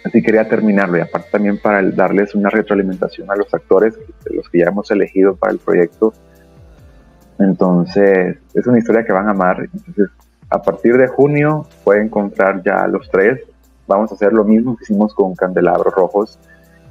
así 0.03 0.21
quería 0.23 0.47
terminarlo 0.47 0.97
y 0.97 1.01
aparte 1.01 1.29
también 1.31 1.59
para 1.59 1.81
darles 1.83 2.33
una 2.33 2.49
retroalimentación 2.49 3.29
a 3.29 3.35
los 3.35 3.53
actores, 3.53 3.93
los 4.25 4.49
que 4.49 4.59
ya 4.59 4.65
hemos 4.65 4.89
elegido 4.89 5.35
para 5.35 5.53
el 5.53 5.59
proyecto. 5.59 6.13
Entonces, 7.39 8.37
es 8.53 8.67
una 8.67 8.79
historia 8.79 9.05
que 9.05 9.13
van 9.13 9.27
a 9.27 9.31
amar. 9.31 9.67
Entonces, 9.71 10.09
a 10.49 10.61
partir 10.61 10.97
de 10.97 11.07
junio 11.07 11.67
pueden 11.83 12.09
comprar 12.09 12.63
ya 12.63 12.87
los 12.87 13.09
tres. 13.09 13.41
Vamos 13.87 14.11
a 14.11 14.15
hacer 14.15 14.33
lo 14.33 14.43
mismo 14.43 14.77
que 14.77 14.83
hicimos 14.83 15.13
con 15.13 15.35
Candelabros 15.35 15.93
Rojos, 15.93 16.39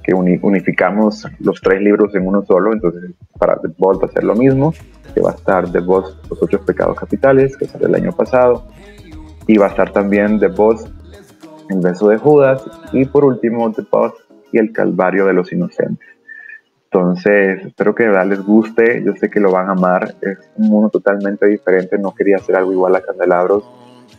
que 0.02 0.14
unificamos 0.14 1.26
los 1.38 1.60
tres 1.60 1.80
libros 1.80 2.14
en 2.14 2.26
uno 2.26 2.44
solo. 2.44 2.72
Entonces, 2.72 3.12
para 3.38 3.56
The 3.56 3.68
Boss 3.78 3.98
va 4.02 4.06
a 4.06 4.12
ser 4.12 4.24
lo 4.24 4.34
mismo, 4.34 4.74
que 5.14 5.20
va 5.20 5.30
a 5.30 5.34
estar 5.34 5.70
The 5.70 5.80
Boss, 5.80 6.18
Los 6.28 6.42
Ocho 6.42 6.60
Pecados 6.64 6.98
Capitales, 6.98 7.56
que 7.56 7.66
salió 7.66 7.86
el 7.86 7.94
año 7.94 8.12
pasado. 8.12 8.66
Y 9.46 9.58
va 9.58 9.66
a 9.66 9.70
estar 9.70 9.92
también 9.92 10.38
The 10.38 10.48
Boss, 10.48 10.84
El 11.68 11.80
Beso 11.80 12.08
de 12.08 12.18
Judas. 12.18 12.62
Y 12.92 13.04
por 13.04 13.24
último, 13.24 13.70
The 13.72 13.82
Boss 13.90 14.12
y 14.52 14.58
El 14.58 14.72
Calvario 14.72 15.26
de 15.26 15.32
los 15.32 15.52
Inocentes. 15.52 16.08
Entonces, 16.92 17.64
espero 17.64 17.94
que 17.94 18.02
de 18.02 18.10
verdad 18.10 18.26
les 18.26 18.42
guste. 18.42 19.02
Yo 19.02 19.14
sé 19.16 19.30
que 19.30 19.40
lo 19.40 19.50
van 19.50 19.68
a 19.68 19.72
amar. 19.72 20.14
Es 20.20 20.38
un 20.56 20.68
mundo 20.68 20.90
totalmente 20.90 21.46
diferente. 21.46 21.96
No 21.96 22.14
quería 22.14 22.36
hacer 22.36 22.54
algo 22.54 22.70
igual 22.70 22.94
a 22.94 23.00
Candelabros. 23.00 23.64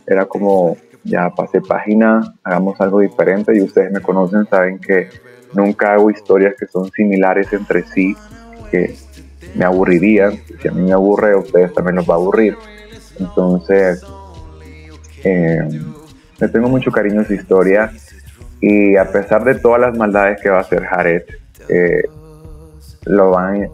Era 0.06 0.26
como, 0.26 0.76
ya 1.04 1.30
pasé 1.30 1.60
página, 1.60 2.34
hagamos 2.42 2.80
algo 2.80 2.98
diferente. 2.98 3.56
Y 3.56 3.62
ustedes 3.62 3.92
me 3.92 4.00
conocen, 4.00 4.46
saben 4.46 4.80
que 4.80 5.08
nunca 5.54 5.94
hago 5.94 6.10
historias 6.10 6.54
que 6.58 6.66
son 6.66 6.90
similares 6.90 7.52
entre 7.52 7.82
sí, 7.84 8.16
que 8.70 8.94
me 9.54 9.64
aburrirían. 9.64 10.38
Si 10.60 10.68
a 10.68 10.72
mí 10.72 10.82
me 10.82 10.92
aburre, 10.92 11.32
a 11.32 11.38
ustedes 11.38 11.72
también 11.74 11.96
los 11.96 12.08
va 12.08 12.14
a 12.14 12.16
aburrir. 12.16 12.56
Entonces, 13.18 14.04
eh, 15.22 15.68
le 16.38 16.48
tengo 16.48 16.68
mucho 16.68 16.90
cariño 16.90 17.20
a 17.20 17.22
esa 17.22 17.34
historia. 17.34 17.92
Y 18.60 18.96
a 18.96 19.10
pesar 19.10 19.44
de 19.44 19.56
todas 19.56 19.80
las 19.80 19.96
maldades 19.96 20.40
que 20.40 20.48
va 20.48 20.58
a 20.58 20.60
hacer 20.60 20.84
Jared, 20.84 21.22
eh, 21.68 22.02
lo 23.04 23.30
van, 23.30 23.68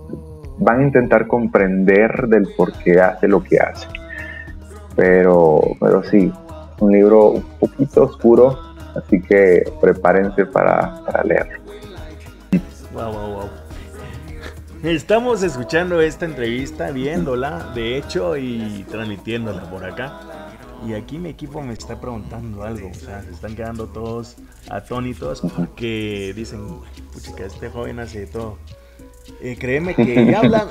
van 0.58 0.80
a 0.80 0.82
intentar 0.82 1.26
comprender 1.26 2.26
del 2.28 2.49
por 2.56 2.72
qué 2.72 3.00
hace 3.00 3.28
lo 3.28 3.42
que 3.42 3.58
hace. 3.58 3.87
Pero, 4.96 5.60
pero 5.78 6.02
sí, 6.02 6.32
un 6.80 6.92
libro 6.92 7.30
un 7.30 7.44
poquito 7.58 8.04
oscuro, 8.04 8.58
así 8.96 9.20
que 9.22 9.64
prepárense 9.80 10.46
para, 10.46 11.04
para 11.04 11.22
leerlo. 11.22 11.60
Estamos 14.83 15.42
escuchando 15.42 16.00
esta 16.00 16.25
entrevista, 16.25 16.90
viéndola, 16.90 17.71
de 17.75 17.99
hecho, 17.99 18.37
y 18.37 18.87
transmitiéndola 18.90 19.69
por 19.69 19.85
acá. 19.85 20.21
Y 20.87 20.95
aquí 20.95 21.19
mi 21.19 21.28
equipo 21.28 21.61
me 21.61 21.75
está 21.75 22.00
preguntando 22.00 22.62
algo, 22.62 22.88
o 22.88 22.95
sea, 22.95 23.23
se 23.23 23.30
están 23.30 23.54
quedando 23.54 23.87
todos 23.88 24.37
atónitos 24.71 25.42
porque 25.54 26.33
dicen, 26.35 26.80
pucha, 27.12 27.35
que 27.37 27.45
este 27.45 27.69
joven 27.69 28.00
hace 28.00 28.26
todo. 28.26 28.57
Eh, 29.42 29.57
créeme 29.59 29.95
que 29.95 30.26
ya 30.26 30.38
hablan. 30.38 30.69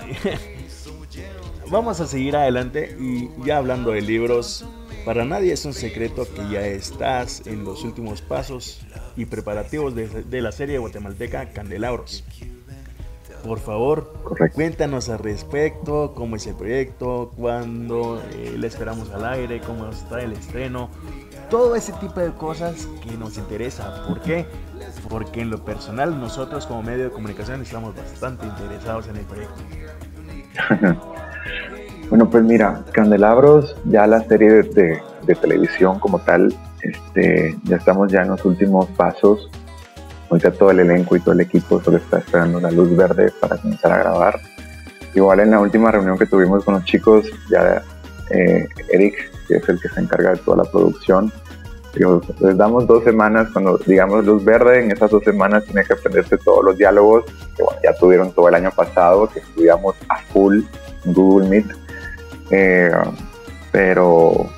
Vamos 1.70 2.00
a 2.00 2.08
seguir 2.08 2.36
adelante 2.36 2.98
y 3.00 3.30
ya 3.46 3.58
hablando 3.58 3.92
de 3.92 4.02
libros, 4.02 4.66
para 5.06 5.26
nadie 5.26 5.54
es 5.54 5.66
un 5.66 5.74
secreto 5.74 6.28
que 6.34 6.50
ya 6.50 6.66
estás 6.66 7.46
en 7.46 7.64
los 7.64 7.84
últimos 7.84 8.22
pasos 8.22 8.82
y 9.16 9.26
preparativos 9.26 9.96
de, 9.96 10.42
la 10.42 10.52
serie 10.52 10.78
guatemalteca 10.78 11.50
Candelabros. 11.50 12.24
Por 13.44 13.60
favor, 13.60 14.14
cuéntanos 14.54 15.08
al 15.08 15.20
respecto, 15.20 16.14
cómo 16.14 16.36
es 16.36 16.46
el 16.48 16.56
proyecto, 16.56 17.32
cuándo 17.38 18.22
eh, 18.34 18.56
le 18.58 18.68
esperamos 18.68 19.10
al 19.12 19.26
aire, 19.26 19.62
cómo 19.62 19.90
está 19.90 20.22
el 20.22 20.34
estreno, 20.34 20.90
todo 21.50 21.76
ese 21.76 21.94
tipo 21.94 22.20
de 22.20 22.34
cosas 22.34 22.88
que 23.02 23.12
nos 23.18 23.38
interesa. 23.38 24.06
¿Por 24.08 24.22
qué? 24.22 24.46
Porque 25.08 25.42
en 25.42 25.50
lo 25.50 25.64
personal 25.64 26.20
nosotros 26.20 26.66
como 26.66 26.84
medio 26.84 27.06
de 27.06 27.12
comunicación 27.12 27.62
estamos 27.62 27.96
bastante 27.96 28.46
interesados 28.46 29.08
en 29.08 29.16
el 29.16 29.26
proyecto. 29.26 29.62
bueno, 32.10 32.30
pues 32.30 32.44
mira, 32.44 32.84
Candelabros, 32.92 33.76
ya 33.86 34.08
la 34.08 34.22
serie 34.24 34.64
de, 34.64 35.02
televisión 35.42 36.00
como 36.00 36.20
tal, 36.20 36.54
este, 36.82 37.56
ya 37.66 37.76
estamos 37.76 38.12
ya 38.12 38.22
en 38.22 38.30
los 38.30 38.44
últimos 38.46 38.88
pasos. 38.98 39.50
Ahorita 40.30 40.52
todo 40.52 40.72
el 40.72 40.80
elenco 40.80 41.16
y 41.16 41.20
todo 41.20 41.34
el 41.34 41.42
equipo 41.42 41.82
solo 41.82 41.98
está 41.98 42.18
esperando 42.18 42.60
la 42.60 42.72
luz 42.72 42.96
verde 42.96 43.32
para 43.40 43.58
comenzar 43.58 43.92
a 43.92 44.00
grabar. 44.00 44.40
Igual 45.14 45.42
en 45.42 45.52
la 45.52 45.60
última 45.60 45.92
reunión 45.92 46.18
que 46.18 46.26
tuvimos 46.26 46.64
con 46.64 46.76
los 46.76 46.86
chicos, 46.86 47.26
ya 47.50 47.84
eh, 48.32 48.68
Eric, 48.92 49.32
que 49.48 49.58
es 49.58 49.70
el 49.70 49.80
que 49.80 49.90
se 49.90 50.00
encarga 50.00 50.32
de 50.32 50.38
toda 50.38 50.58
la 50.58 50.72
producción, 50.72 51.32
les 52.40 52.58
damos 52.58 52.88
dos 52.88 53.04
semanas, 53.04 53.50
cuando 53.52 53.78
digamos 53.86 54.24
luz 54.26 54.44
verde, 54.44 54.84
en 54.84 54.92
esas 54.92 55.10
dos 55.10 55.24
semanas 55.24 55.66
tiene 55.66 55.84
que 55.84 55.94
aprenderse 55.94 56.38
todos 56.38 56.64
los 56.64 56.78
diálogos 56.78 57.26
que 57.58 57.64
ya 57.84 57.94
tuvieron 57.96 58.32
todo 58.32 58.48
el 58.48 58.56
año 58.56 58.72
pasado, 58.72 59.28
que 59.28 59.40
estudiamos 59.40 59.96
a 60.08 60.18
full 60.32 60.62
Google 61.06 61.50
Meet. 61.50 61.89
Eh, 62.52 62.92
pero 63.72 64.50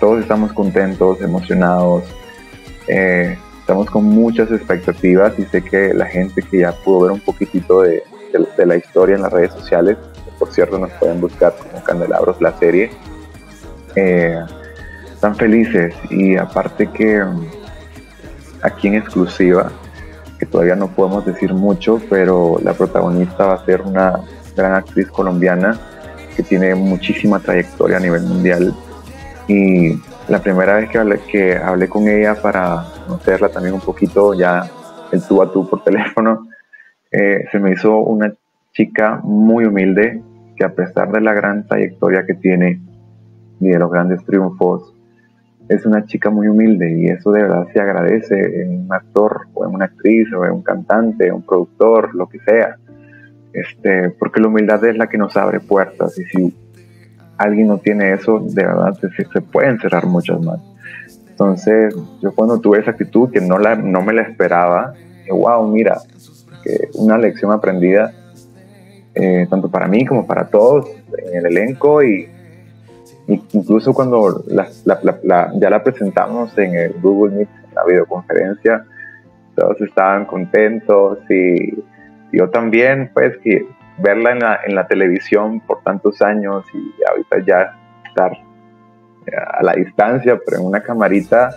todos 0.00 0.20
estamos 0.20 0.52
contentos, 0.52 1.20
emocionados, 1.20 2.04
eh, 2.88 3.36
estamos 3.60 3.90
con 3.90 4.04
muchas 4.04 4.50
expectativas 4.50 5.38
y 5.38 5.44
sé 5.44 5.62
que 5.62 5.92
la 5.92 6.06
gente 6.06 6.42
que 6.42 6.60
ya 6.60 6.72
pudo 6.72 7.00
ver 7.00 7.12
un 7.12 7.20
poquitito 7.20 7.82
de, 7.82 8.02
la 8.58 8.76
historia 8.76 9.16
en 9.16 9.22
las 9.22 9.32
redes 9.32 9.52
sociales, 9.52 9.96
por 10.38 10.52
cierto 10.52 10.78
nos 10.78 10.92
pueden 10.92 11.20
buscar 11.20 11.54
como 11.56 11.82
Candelabros 11.82 12.40
la 12.40 12.56
serie, 12.58 12.90
eh, 13.94 14.38
están 15.10 15.34
felices 15.36 15.94
y 16.10 16.36
aparte 16.36 16.86
que 16.88 17.24
mm, 17.24 17.46
aquí 18.62 18.88
en 18.88 18.94
exclusiva, 18.96 19.72
que 20.38 20.44
todavía 20.44 20.76
no 20.76 20.88
podemos 20.88 21.24
decir 21.24 21.54
mucho, 21.54 22.00
pero 22.10 22.58
la 22.62 22.74
protagonista 22.74 23.46
va 23.46 23.54
a 23.54 23.64
ser 23.64 23.80
una 23.82 24.20
gran 24.54 24.74
actriz 24.74 25.08
colombiana 25.08 25.80
que 26.36 26.42
tiene 26.42 26.74
muchísima 26.74 27.40
trayectoria 27.40 27.96
a 27.96 28.00
nivel 28.00 28.22
mundial 28.22 28.74
y 29.48 29.92
la 30.28 30.40
primera 30.40 30.74
vez 30.76 30.90
que 30.90 30.98
hablé, 30.98 31.20
que 31.30 31.56
hablé 31.56 31.88
con 31.88 32.08
ella 32.08 32.34
para 32.34 32.84
conocerla 33.06 33.48
también 33.48 33.74
un 33.74 33.80
poquito 33.80 34.34
ya 34.34 34.68
el 35.12 35.22
tú 35.22 35.40
a 35.40 35.50
tú 35.52 35.68
por 35.68 35.82
teléfono, 35.84 36.46
eh, 37.10 37.44
se 37.50 37.58
me 37.58 37.72
hizo 37.72 37.96
una 37.98 38.32
chica 38.72 39.20
muy 39.22 39.64
humilde 39.64 40.20
que 40.56 40.64
a 40.64 40.74
pesar 40.74 41.10
de 41.12 41.20
la 41.20 41.32
gran 41.32 41.66
trayectoria 41.66 42.26
que 42.26 42.34
tiene 42.34 42.80
y 43.60 43.68
de 43.68 43.78
los 43.78 43.90
grandes 43.90 44.24
triunfos, 44.24 44.92
es 45.68 45.84
una 45.84 46.04
chica 46.04 46.30
muy 46.30 46.48
humilde 46.48 46.92
y 46.98 47.06
eso 47.06 47.32
de 47.32 47.42
verdad 47.42 47.66
se 47.72 47.80
agradece 47.80 48.62
en 48.62 48.84
un 48.84 48.92
actor 48.92 49.48
o 49.54 49.66
en 49.66 49.74
una 49.74 49.86
actriz 49.86 50.32
o 50.32 50.44
en 50.44 50.52
un 50.52 50.62
cantante, 50.62 51.32
un 51.32 51.42
productor, 51.42 52.14
lo 52.14 52.28
que 52.28 52.38
sea. 52.40 52.76
Este, 53.56 54.10
porque 54.10 54.40
la 54.40 54.48
humildad 54.48 54.84
es 54.84 54.96
la 54.96 55.08
que 55.08 55.16
nos 55.16 55.36
abre 55.36 55.60
puertas 55.60 56.18
y 56.18 56.24
si 56.24 56.54
alguien 57.38 57.68
no 57.68 57.78
tiene 57.78 58.12
eso, 58.12 58.40
de 58.40 58.64
verdad 58.64 58.98
se, 58.98 59.40
pueden 59.40 59.78
cerrar 59.78 60.06
muchas 60.06 60.40
más. 60.40 60.60
Entonces, 61.28 61.94
yo 62.20 62.34
cuando 62.34 62.60
tuve 62.60 62.80
esa 62.80 62.90
actitud 62.90 63.30
que 63.30 63.40
no, 63.40 63.58
la, 63.58 63.74
no 63.76 64.02
me 64.02 64.12
la 64.12 64.22
esperaba, 64.22 64.92
wow, 65.30 65.66
mira, 65.66 65.98
una 66.94 67.16
lección 67.16 67.52
aprendida, 67.52 68.12
eh, 69.14 69.46
tanto 69.48 69.70
para 69.70 69.86
mí 69.86 70.04
como 70.04 70.26
para 70.26 70.48
todos 70.48 70.90
en 71.30 71.36
el 71.36 71.46
elenco 71.46 72.02
y, 72.02 72.28
Incluso 73.28 73.92
cuando 73.92 74.44
ya 74.46 75.70
la 75.70 75.82
presentamos 75.82 76.56
en 76.58 76.76
el 76.76 76.92
Google 77.00 77.36
Meet, 77.36 77.48
en 77.68 77.74
la 77.74 77.84
videoconferencia, 77.84 78.84
todos 79.56 79.80
estaban 79.80 80.26
contentos 80.26 81.18
y 81.28 81.72
yo 82.32 82.50
también, 82.50 83.10
pues, 83.14 83.36
que 83.38 83.66
verla 83.98 84.32
en 84.32 84.38
la, 84.40 84.60
en 84.66 84.74
la 84.74 84.86
televisión 84.86 85.60
por 85.60 85.82
tantos 85.82 86.20
años 86.20 86.64
y 86.74 86.92
ahorita 87.08 87.38
ya 87.46 87.78
estar 88.06 88.32
a 89.58 89.62
la 89.62 89.72
distancia, 89.72 90.38
pero 90.44 90.60
en 90.60 90.66
una 90.66 90.82
camarita, 90.82 91.50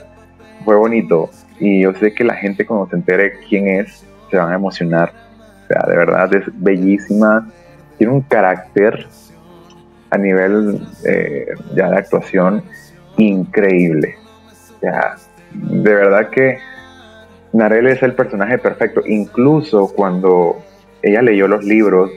fue 0.66 0.76
bonito. 0.76 1.30
Y 1.60 1.82
yo 1.82 1.94
sé 1.94 2.14
que 2.14 2.24
la 2.24 2.36
gente 2.36 2.66
cuando 2.66 2.88
se 2.90 2.96
entere 2.96 3.40
quién 3.48 3.68
es, 3.68 4.06
se 4.30 4.38
van 4.38 4.52
a 4.52 4.56
emocionar. 4.56 5.12
O 5.64 5.68
sea, 5.68 5.84
de 5.88 5.98
verdad 5.98 6.34
es 6.34 6.44
bellísima, 6.54 7.48
tiene 7.98 8.14
un 8.14 8.22
carácter 8.22 9.08
a 10.10 10.18
nivel 10.18 10.82
eh, 11.06 11.48
ya 11.76 11.90
de 11.90 11.98
actuación 11.98 12.64
increíble. 13.18 14.16
Ya, 14.82 15.16
de 15.52 15.94
verdad 15.94 16.30
que 16.30 16.58
Narel 17.54 17.88
es 17.88 18.04
el 18.04 18.14
personaje 18.14 18.58
perfecto. 18.58 19.02
Incluso 19.06 19.92
cuando 19.96 20.62
ella 21.02 21.22
leyó 21.22 21.48
los 21.48 21.64
libros 21.64 22.12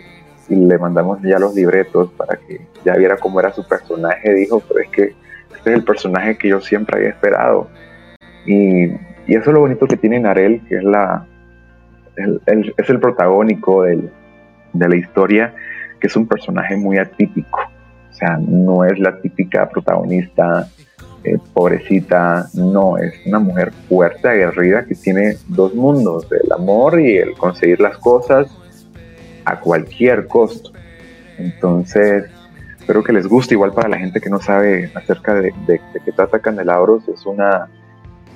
y 0.49 0.57
le 0.57 0.79
mandamos 0.79 1.21
ya 1.23 1.39
los 1.39 1.55
libretos 1.55 2.11
para 2.13 2.37
que 2.37 2.61
ya 2.85 2.97
viera 2.97 3.17
cómo 3.17 3.41
era 3.41 3.53
su 3.53 3.67
personaje, 3.67 4.35
dijo, 4.35 4.61
pero 4.69 4.81
es 4.81 4.89
que 4.91 5.03
este 5.57 5.71
es 5.71 5.77
el 5.77 5.85
personaje 5.85 6.37
que 6.37 6.49
yo 6.49 6.61
siempre 6.61 6.99
había 6.99 7.11
esperado. 7.11 7.69
Y, 8.45 8.87
y 9.27 9.37
eso 9.37 9.51
es 9.51 9.55
lo 9.55 9.61
bonito 9.61 9.87
que 9.87 9.97
tiene 9.97 10.21
Narel, 10.21 10.61
que 10.69 10.77
es 10.77 10.85
la 10.85 11.27
es 12.17 12.91
el 12.91 13.01
protagónico 13.01 13.85
de 13.85 14.09
la 14.75 14.97
historia, 14.97 15.55
que 15.99 16.09
es 16.09 16.17
un 16.17 16.27
personaje 16.27 16.77
muy 16.77 16.99
atípico 16.99 17.59
no 18.47 18.85
es 18.85 18.99
la 18.99 19.21
típica 19.21 19.69
protagonista 19.69 20.69
eh, 21.25 21.39
pobrecita, 21.53 22.49
no, 22.55 22.99
es 22.99 23.15
una 23.27 23.39
mujer 23.39 23.73
fuerte, 23.89 24.29
aguerrida, 24.29 24.85
que 24.85 24.95
tiene 24.95 25.37
dos 25.49 25.75
mundos, 25.75 26.27
el 26.31 26.53
amor 26.53 27.01
y 27.01 27.17
el 27.17 27.35
conseguir 27.35 27.81
las 27.81 27.99
cosas 27.99 28.49
a 29.45 29.61
cualquier 29.61 30.27
costo. 30.27 30.73
Entonces, 31.39 32.25
espero 32.79 33.03
que 33.03 33.13
les 33.13 33.27
guste, 33.27 33.55
igual 33.55 33.73
para 33.73 33.89
la 33.89 33.99
gente 33.99 34.21
que 34.21 34.31
no 34.31 34.41
sabe 34.41 34.91
acerca 34.95 35.35
de, 35.35 35.53
de, 35.67 35.81
qué 36.05 36.13
trata 36.13 36.41
Candelabros, 36.41 37.09
es 37.09 37.25
una 37.27 37.69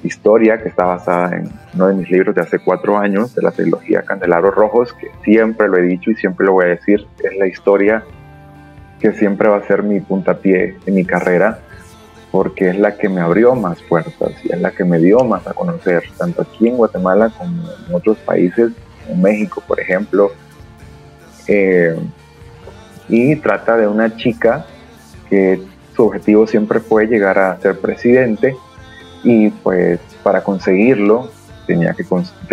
historia 0.02 0.62
que 0.62 0.68
está 0.68 0.84
basada 0.84 1.36
en 1.36 1.50
uno 1.74 1.88
de 1.88 1.94
mis 1.94 2.10
libros 2.10 2.34
de 2.34 2.42
hace 2.42 2.58
cuatro 2.58 2.96
años, 2.98 3.34
de 3.34 3.42
la 3.42 3.50
trilogía 3.50 4.02
Candelabros 4.02 4.54
Rojos, 4.54 4.92
que 4.92 5.10
siempre 5.24 5.68
lo 5.68 5.78
he 5.78 5.82
dicho 5.82 6.10
y 6.10 6.14
siempre 6.14 6.46
lo 6.46 6.52
voy 6.52 6.66
a 6.66 6.68
decir, 6.68 7.06
es 7.22 7.36
la 7.36 7.46
historia 7.46 8.04
que 9.00 9.12
siempre 9.12 9.48
va 9.48 9.58
a 9.58 9.66
ser 9.66 9.82
mi 9.82 10.00
puntapié 10.00 10.76
en 10.86 10.94
mi 10.94 11.04
carrera, 11.04 11.58
porque 12.36 12.68
es 12.68 12.78
la 12.78 12.98
que 12.98 13.08
me 13.08 13.22
abrió 13.22 13.54
más 13.54 13.80
puertas 13.88 14.32
y 14.44 14.52
es 14.52 14.60
la 14.60 14.70
que 14.70 14.84
me 14.84 14.98
dio 14.98 15.24
más 15.24 15.46
a 15.46 15.54
conocer, 15.54 16.02
tanto 16.18 16.42
aquí 16.42 16.68
en 16.68 16.76
Guatemala 16.76 17.32
como 17.38 17.62
en 17.88 17.94
otros 17.94 18.18
países, 18.18 18.72
en 19.08 19.22
México, 19.22 19.62
por 19.66 19.80
ejemplo, 19.80 20.30
Eh, 21.48 21.96
y 23.08 23.36
trata 23.36 23.76
de 23.76 23.86
una 23.86 24.16
chica 24.16 24.66
que 25.30 25.62
su 25.94 26.02
objetivo 26.02 26.46
siempre 26.46 26.80
fue 26.80 27.06
llegar 27.06 27.38
a 27.38 27.56
ser 27.60 27.78
presidente 27.78 28.56
y 29.22 29.50
pues 29.64 30.00
para 30.24 30.42
conseguirlo 30.42 31.30
tenía 31.66 31.94
que, 31.94 32.04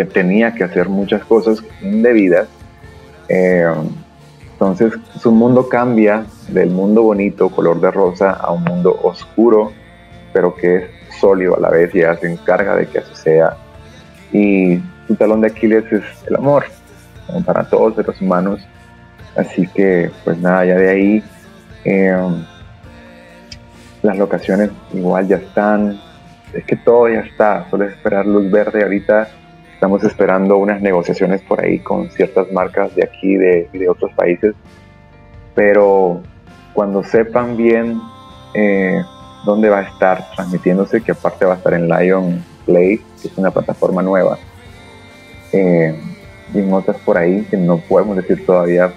tenía 0.06 0.54
que 0.54 0.63
hacer 0.63 0.88
muchas 0.89 1.24
cosas 1.26 1.63
indebidas. 1.82 2.48
Eh, 3.28 3.65
entonces 4.54 4.93
su 5.19 5.32
mundo 5.32 5.67
cambia 5.67 6.26
del 6.50 6.70
mundo 6.70 7.04
bonito, 7.04 7.50
color 7.50 7.80
de 7.80 7.92
rosa, 7.92 8.32
a 8.32 8.52
un 8.52 8.64
mundo 8.64 9.00
oscuro, 9.04 9.72
pero 10.34 10.56
que 10.56 10.76
es 10.78 10.84
sólido 11.20 11.56
a 11.56 11.60
la 11.60 11.70
vez 11.70 11.94
y 11.94 12.00
ella 12.00 12.16
se 12.16 12.32
encarga 12.32 12.76
de 12.76 12.88
que 12.88 13.00
así 13.00 13.16
sea. 13.16 13.58
Y 14.32 14.80
su 15.08 15.16
talón 15.16 15.42
de 15.42 15.48
Aquiles 15.48 15.86
es 15.92 16.04
el 16.28 16.36
amor, 16.36 16.66
para 17.46 17.64
todos 17.64 17.96
los 18.06 18.22
humanos. 18.22 18.62
Así 19.36 19.68
que, 19.68 20.12
pues 20.24 20.38
nada, 20.38 20.66
ya 20.66 20.76
de 20.76 20.90
ahí 20.90 21.24
em, 21.86 22.46
las 24.02 24.18
locaciones 24.18 24.70
igual 24.94 25.28
ya 25.28 25.38
están. 25.38 26.00
Es 26.54 26.64
que 26.66 26.76
todo 26.76 27.10
ya 27.10 27.22
está, 27.22 27.68
solo 27.70 27.86
esperar 27.86 28.26
luz 28.26 28.52
verde. 28.52 28.84
Ahorita 28.84 29.28
estamos 29.74 30.04
esperando 30.04 30.58
unas 30.58 30.82
negociaciones 30.82 31.42
por 31.42 31.62
ahí 31.62 31.80
con 31.80 32.10
ciertas 32.12 32.52
marcas 32.52 32.96
de 32.96 33.04
aquí 33.04 33.36
de, 33.36 33.70
de 33.74 33.90
otros 33.90 34.12
países. 34.14 34.54
Pero 35.56 36.22
cuando 36.74 37.04
sepan 37.04 37.56
bien 37.56 38.02
eh, 38.54 39.04
dónde 39.46 39.70
va 39.70 39.80
a 39.80 39.84
estar 39.84 40.32
transmitiéndose, 40.36 41.02
que 41.02 41.12
aparte 41.12 41.46
va 41.46 41.54
a 41.54 41.58
estar 41.58 41.74
en 41.74 41.88
Lion 41.88 42.44
Play, 42.66 43.02
que 43.22 43.28
es 43.28 43.38
una 43.38 43.52
plataforma 43.52 44.02
nueva, 44.02 44.38
eh, 45.52 46.00
y 46.54 46.60
en 46.60 46.74
otras 46.74 46.98
por 46.98 47.18
ahí 47.18 47.46
que 47.50 47.58
no 47.58 47.78
podemos 47.78 48.16
decir 48.16 48.46
todavía, 48.46 48.94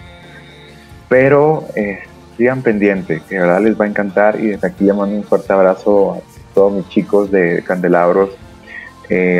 pero 1.08 1.64
eh, 1.74 2.00
sigan 2.36 2.62
pendientes, 2.62 3.22
que 3.22 3.36
de 3.36 3.40
verdad 3.42 3.60
les 3.60 3.80
va 3.80 3.84
a 3.84 3.88
encantar 3.88 4.40
y 4.40 4.48
desde 4.48 4.68
aquí 4.68 4.84
llamando 4.84 5.16
un 5.16 5.24
fuerte 5.24 5.52
abrazo 5.52 6.14
a 6.14 6.54
todos 6.54 6.72
mis 6.72 6.88
chicos 6.88 7.30
de 7.30 7.62
Candelabros, 7.66 8.30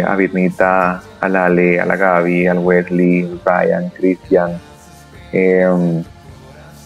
a 0.07 0.15
Virnita, 0.15 1.03
a 1.21 1.29
la 1.29 1.47
Ale, 1.47 1.81
a 1.81 1.87
la 1.87 1.97
Gaby, 1.97 2.47
al 2.47 2.59
Wesley, 2.59 3.41
Brian, 3.45 3.91
Cristian, 3.91 4.61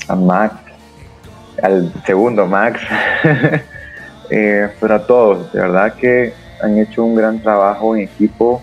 a 0.08 0.14
Max, 0.16 0.69
al 1.62 1.92
segundo 2.04 2.46
Max, 2.46 2.80
pero 4.28 4.94
a 4.94 5.06
todos, 5.06 5.52
de 5.52 5.60
verdad 5.60 5.94
que 5.94 6.32
han 6.62 6.78
hecho 6.78 7.04
un 7.04 7.14
gran 7.14 7.40
trabajo 7.42 7.96
en 7.96 8.02
equipo, 8.02 8.62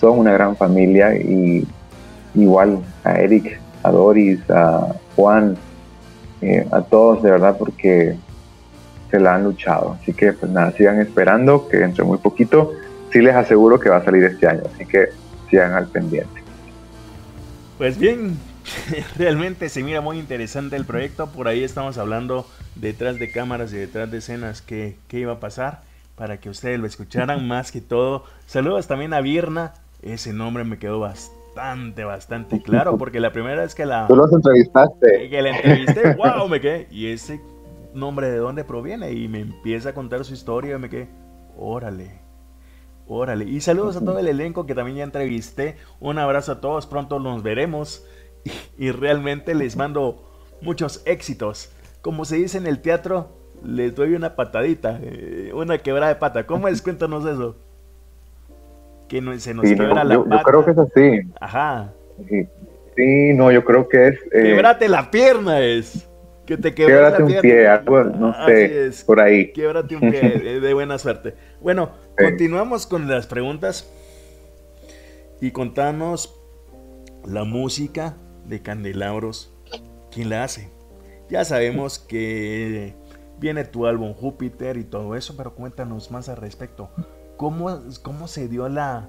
son 0.00 0.18
una 0.18 0.32
gran 0.32 0.56
familia 0.56 1.14
y 1.16 1.66
igual 2.34 2.80
a 3.04 3.14
Eric, 3.14 3.60
a 3.82 3.90
Doris, 3.90 4.38
a 4.50 4.94
Juan, 5.16 5.56
eh, 6.40 6.66
a 6.70 6.82
todos 6.82 7.22
de 7.22 7.30
verdad 7.30 7.56
porque 7.58 8.16
se 9.10 9.20
la 9.20 9.34
han 9.34 9.44
luchado. 9.44 9.96
Así 10.00 10.12
que 10.12 10.32
pues 10.32 10.50
nada, 10.50 10.72
sigan 10.72 11.00
esperando 11.00 11.68
que 11.68 11.82
entre 11.82 12.04
muy 12.04 12.18
poquito, 12.18 12.72
sí 13.12 13.20
les 13.20 13.34
aseguro 13.34 13.80
que 13.80 13.88
va 13.88 13.98
a 13.98 14.04
salir 14.04 14.24
este 14.24 14.46
año, 14.46 14.62
así 14.74 14.86
que 14.86 15.08
sigan 15.50 15.72
al 15.72 15.86
pendiente. 15.86 16.42
Pues 17.78 17.98
bien, 17.98 18.36
realmente 19.16 19.68
se 19.68 19.82
mira 19.82 20.00
muy 20.00 20.18
interesante 20.18 20.76
el 20.76 20.84
proyecto, 20.84 21.28
por 21.28 21.48
ahí 21.48 21.62
estamos 21.64 21.98
hablando 21.98 22.46
detrás 22.74 23.18
de 23.18 23.30
cámaras 23.30 23.72
y 23.72 23.76
detrás 23.76 24.10
de 24.10 24.18
escenas 24.18 24.62
qué, 24.62 24.96
qué 25.08 25.20
iba 25.20 25.34
a 25.34 25.40
pasar 25.40 25.82
para 26.16 26.38
que 26.38 26.50
ustedes 26.50 26.78
lo 26.78 26.86
escucharan 26.86 27.46
más 27.48 27.72
que 27.72 27.80
todo. 27.80 28.24
Saludos 28.46 28.86
también 28.86 29.14
a 29.14 29.20
Virna, 29.20 29.74
ese 30.02 30.32
nombre 30.32 30.64
me 30.64 30.78
quedó 30.78 31.00
bastante, 31.00 32.04
bastante 32.04 32.60
claro, 32.60 32.96
porque 32.98 33.20
la 33.20 33.32
primera 33.32 33.62
vez 33.62 33.74
que 33.74 33.86
la... 33.86 34.06
Tú 34.06 34.16
los 34.16 34.32
entrevistaste. 34.32 35.30
Que 35.30 35.42
la 35.42 35.56
entrevisté, 35.56 36.14
wow, 36.14 36.48
me 36.48 36.60
quedé. 36.60 36.88
Y 36.90 37.06
ese 37.06 37.40
nombre 37.94 38.30
de 38.30 38.38
dónde 38.38 38.64
proviene 38.64 39.12
y 39.12 39.28
me 39.28 39.40
empieza 39.40 39.90
a 39.90 39.94
contar 39.94 40.24
su 40.24 40.34
historia 40.34 40.76
y 40.76 40.78
me 40.78 40.90
quedé, 40.90 41.08
órale, 41.56 42.20
órale. 43.06 43.44
Y 43.44 43.60
saludos 43.60 43.96
a 43.96 44.04
todo 44.04 44.18
el 44.18 44.28
elenco 44.28 44.66
que 44.66 44.74
también 44.74 44.98
ya 44.98 45.04
entrevisté. 45.04 45.76
Un 46.00 46.18
abrazo 46.18 46.52
a 46.52 46.60
todos, 46.60 46.86
pronto 46.86 47.18
nos 47.18 47.42
veremos. 47.42 48.04
Y, 48.78 48.90
realmente 48.90 49.54
les 49.54 49.76
mando 49.76 50.24
muchos 50.60 51.02
éxitos. 51.04 51.70
Como 52.02 52.24
se 52.24 52.36
dice 52.36 52.58
en 52.58 52.66
el 52.66 52.80
teatro, 52.80 53.28
les 53.64 53.94
doy 53.94 54.14
una 54.14 54.36
patadita, 54.36 54.98
eh, 55.02 55.50
una 55.54 55.78
quebrada 55.78 56.08
de 56.08 56.18
pata. 56.18 56.46
¿Cómo 56.46 56.68
es? 56.68 56.80
Cuéntanos 56.82 57.26
eso 57.26 57.56
que 59.08 59.20
no, 59.20 59.36
se 59.38 59.54
nos 59.54 59.64
quiebra 59.64 60.04
la 60.04 60.14
yo, 60.14 60.26
Yo 60.28 60.42
creo 60.42 60.64
que 60.64 60.70
es 60.70 60.78
así. 60.78 61.20
Ajá. 61.40 61.92
Sí, 62.96 63.32
no, 63.34 63.50
yo 63.50 63.64
creo 63.64 63.88
que 63.88 64.08
es... 64.08 64.20
Eh, 64.32 64.42
Québrate 64.42 64.88
la 64.88 65.10
pierna 65.10 65.60
es. 65.60 66.08
Que 66.46 66.56
te 66.56 66.72
quiebrate 66.72 67.22
un 67.22 67.40
pie, 67.40 67.66
algo, 67.66 68.04
no 68.04 68.34
sé, 68.46 68.90
por 69.04 69.20
ahí. 69.20 69.52
Québrate 69.52 69.96
un 69.96 70.00
pie, 70.10 70.60
de 70.60 70.74
buena 70.74 70.98
suerte. 70.98 71.34
Bueno, 71.60 71.90
continuamos 72.16 72.86
con 72.86 73.08
las 73.08 73.26
preguntas. 73.26 73.92
Y 75.40 75.50
contanos 75.50 76.34
la 77.24 77.44
música 77.44 78.16
de 78.48 78.60
Candelabros. 78.60 79.52
¿Quién 80.10 80.30
la 80.30 80.44
hace? 80.44 80.68
Ya 81.28 81.44
sabemos 81.44 81.98
que 81.98 82.94
viene 83.38 83.64
tu 83.64 83.86
álbum 83.86 84.14
Júpiter 84.14 84.76
y 84.76 84.84
todo 84.84 85.14
eso, 85.14 85.36
pero 85.36 85.54
cuéntanos 85.54 86.10
más 86.10 86.28
al 86.28 86.38
respecto. 86.38 86.90
¿Cómo, 87.36 87.68
cómo 88.02 88.26
se 88.26 88.48
dio 88.48 88.68
la 88.68 89.08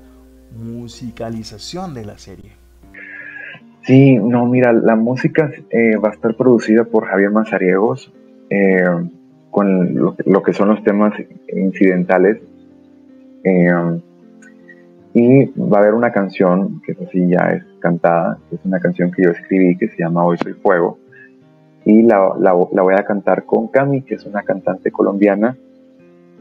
musicalización 0.51 1.93
de 1.93 2.05
la 2.05 2.17
serie? 2.17 2.51
Sí, 3.83 4.15
no, 4.15 4.45
mira, 4.45 4.73
la 4.73 4.95
música 4.95 5.49
eh, 5.69 5.95
va 5.95 6.09
a 6.09 6.13
estar 6.13 6.35
producida 6.35 6.83
por 6.83 7.05
Javier 7.05 7.31
Mazariegos 7.31 8.11
eh, 8.49 8.83
con 9.49 9.95
lo, 9.95 10.43
que 10.43 10.53
son 10.53 10.69
los 10.69 10.83
temas 10.83 11.13
incidentales. 11.51 12.37
Eh, 13.43 13.71
y 15.13 15.45
va 15.59 15.77
a 15.77 15.81
haber 15.81 15.93
una 15.93 16.11
canción, 16.11 16.81
que 16.85 16.91
es 16.91 17.01
así 17.01 17.27
ya 17.27 17.49
es 17.49 17.63
cantada, 17.79 18.37
es 18.51 18.59
una 18.63 18.79
canción 18.79 19.11
que 19.11 19.23
yo 19.23 19.31
escribí 19.31 19.77
que 19.77 19.87
se 19.89 19.97
llama 20.03 20.23
Hoy 20.23 20.37
Soy 20.37 20.53
Fuego. 20.53 20.99
Y 21.85 22.03
la, 22.03 22.33
la 22.39 22.53
voy 22.53 22.93
a 22.93 23.03
cantar 23.03 23.45
con 23.45 23.67
Cami, 23.67 24.03
que 24.03 24.15
es 24.15 24.25
una 24.25 24.43
cantante 24.43 24.91
colombiana 24.91 25.57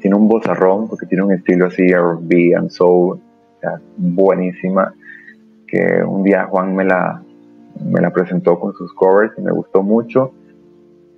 tiene 0.00 0.16
un 0.16 0.28
bozarrón 0.28 0.88
porque 0.88 1.06
tiene 1.06 1.24
un 1.24 1.32
estilo 1.32 1.66
así 1.66 1.82
R&B 1.82 2.54
and 2.56 2.70
soul, 2.70 3.20
buenísima, 3.96 4.94
que 5.66 6.02
un 6.06 6.22
día 6.22 6.44
Juan 6.46 6.74
me 6.74 6.84
la, 6.84 7.22
me 7.84 8.00
la 8.00 8.10
presentó 8.10 8.58
con 8.58 8.72
sus 8.74 8.92
covers 8.94 9.32
y 9.36 9.42
me 9.42 9.52
gustó 9.52 9.82
mucho. 9.82 10.32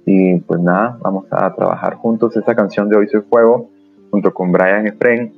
Y 0.06 0.40
pues 0.40 0.60
nada, 0.60 0.98
vamos 1.02 1.26
a 1.30 1.54
trabajar 1.54 1.94
juntos 1.96 2.36
esa 2.36 2.54
canción 2.54 2.88
de 2.88 2.96
Hoy 2.96 3.08
Soy 3.08 3.20
Fuego, 3.22 3.70
junto 4.10 4.32
con 4.32 4.50
Brian 4.50 4.86
Efren 4.86 5.32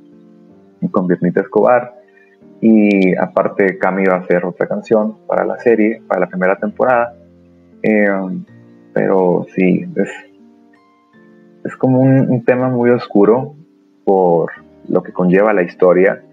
y 0.81 0.87
con 0.87 1.07
Vietnita 1.07 1.41
Escobar. 1.41 1.93
Y 2.65 3.13
aparte 3.17 3.77
Cami 3.77 4.05
va 4.05 4.15
a 4.15 4.19
hacer 4.19 4.45
otra 4.45 4.67
canción 4.67 5.17
para 5.27 5.43
la 5.43 5.59
serie, 5.59 6.01
para 6.07 6.21
la 6.21 6.27
primera 6.27 6.55
temporada. 6.55 7.13
Eh, 7.81 8.07
pero 8.93 9.45
sí, 9.53 9.85
es, 9.97 10.09
es 11.65 11.75
como 11.75 11.99
un, 11.99 12.45
tema 12.45 12.69
muy 12.69 12.89
oscuro 12.91 13.53
por 14.05 14.49
lo 14.87 15.03
que 15.03 15.11
conlleva 15.11 15.51
la 15.51 15.63
historia. 15.63 16.23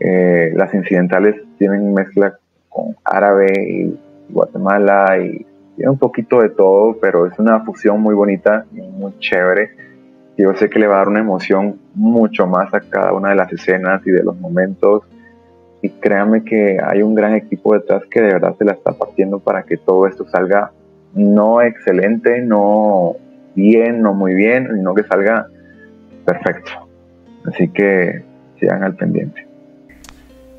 Eh, 0.00 0.50
las 0.56 0.74
incidentales 0.74 1.36
tienen 1.56 1.94
mezcla 1.94 2.36
con 2.68 2.96
árabe 3.04 3.52
y 3.56 3.96
Guatemala 4.28 5.18
y 5.18 5.46
un 5.86 5.98
poquito 5.98 6.40
de 6.40 6.48
todo, 6.48 6.96
pero 7.00 7.26
es 7.26 7.38
una 7.38 7.60
fusión 7.60 8.00
muy 8.00 8.16
bonita 8.16 8.64
y 8.74 8.80
muy 8.80 9.16
chévere. 9.20 9.70
Yo 10.36 10.52
sé 10.54 10.68
que 10.68 10.80
le 10.80 10.88
va 10.88 10.96
a 10.96 10.98
dar 10.98 11.08
una 11.10 11.20
emoción 11.20 11.78
mucho 11.94 12.48
más 12.48 12.74
a 12.74 12.80
cada 12.80 13.12
una 13.12 13.28
de 13.28 13.36
las 13.36 13.52
escenas 13.52 14.04
y 14.04 14.10
de 14.10 14.24
los 14.24 14.36
momentos. 14.40 15.04
Y 15.82 15.88
créanme 15.88 16.44
que 16.44 16.78
hay 16.82 17.02
un 17.02 17.14
gran 17.14 17.34
equipo 17.34 17.74
detrás 17.74 18.02
que 18.10 18.20
de 18.20 18.34
verdad 18.34 18.54
se 18.58 18.64
la 18.64 18.72
está 18.72 18.92
partiendo 18.92 19.38
para 19.38 19.62
que 19.62 19.76
todo 19.76 20.06
esto 20.06 20.26
salga 20.28 20.72
no 21.14 21.62
excelente, 21.62 22.40
no 22.42 23.16
bien, 23.54 24.02
no 24.02 24.14
muy 24.14 24.34
bien, 24.34 24.68
sino 24.74 24.94
que 24.94 25.02
salga 25.04 25.46
perfecto. 26.24 26.70
Así 27.46 27.68
que 27.68 28.22
sigan 28.58 28.82
al 28.82 28.94
pendiente. 28.94 29.46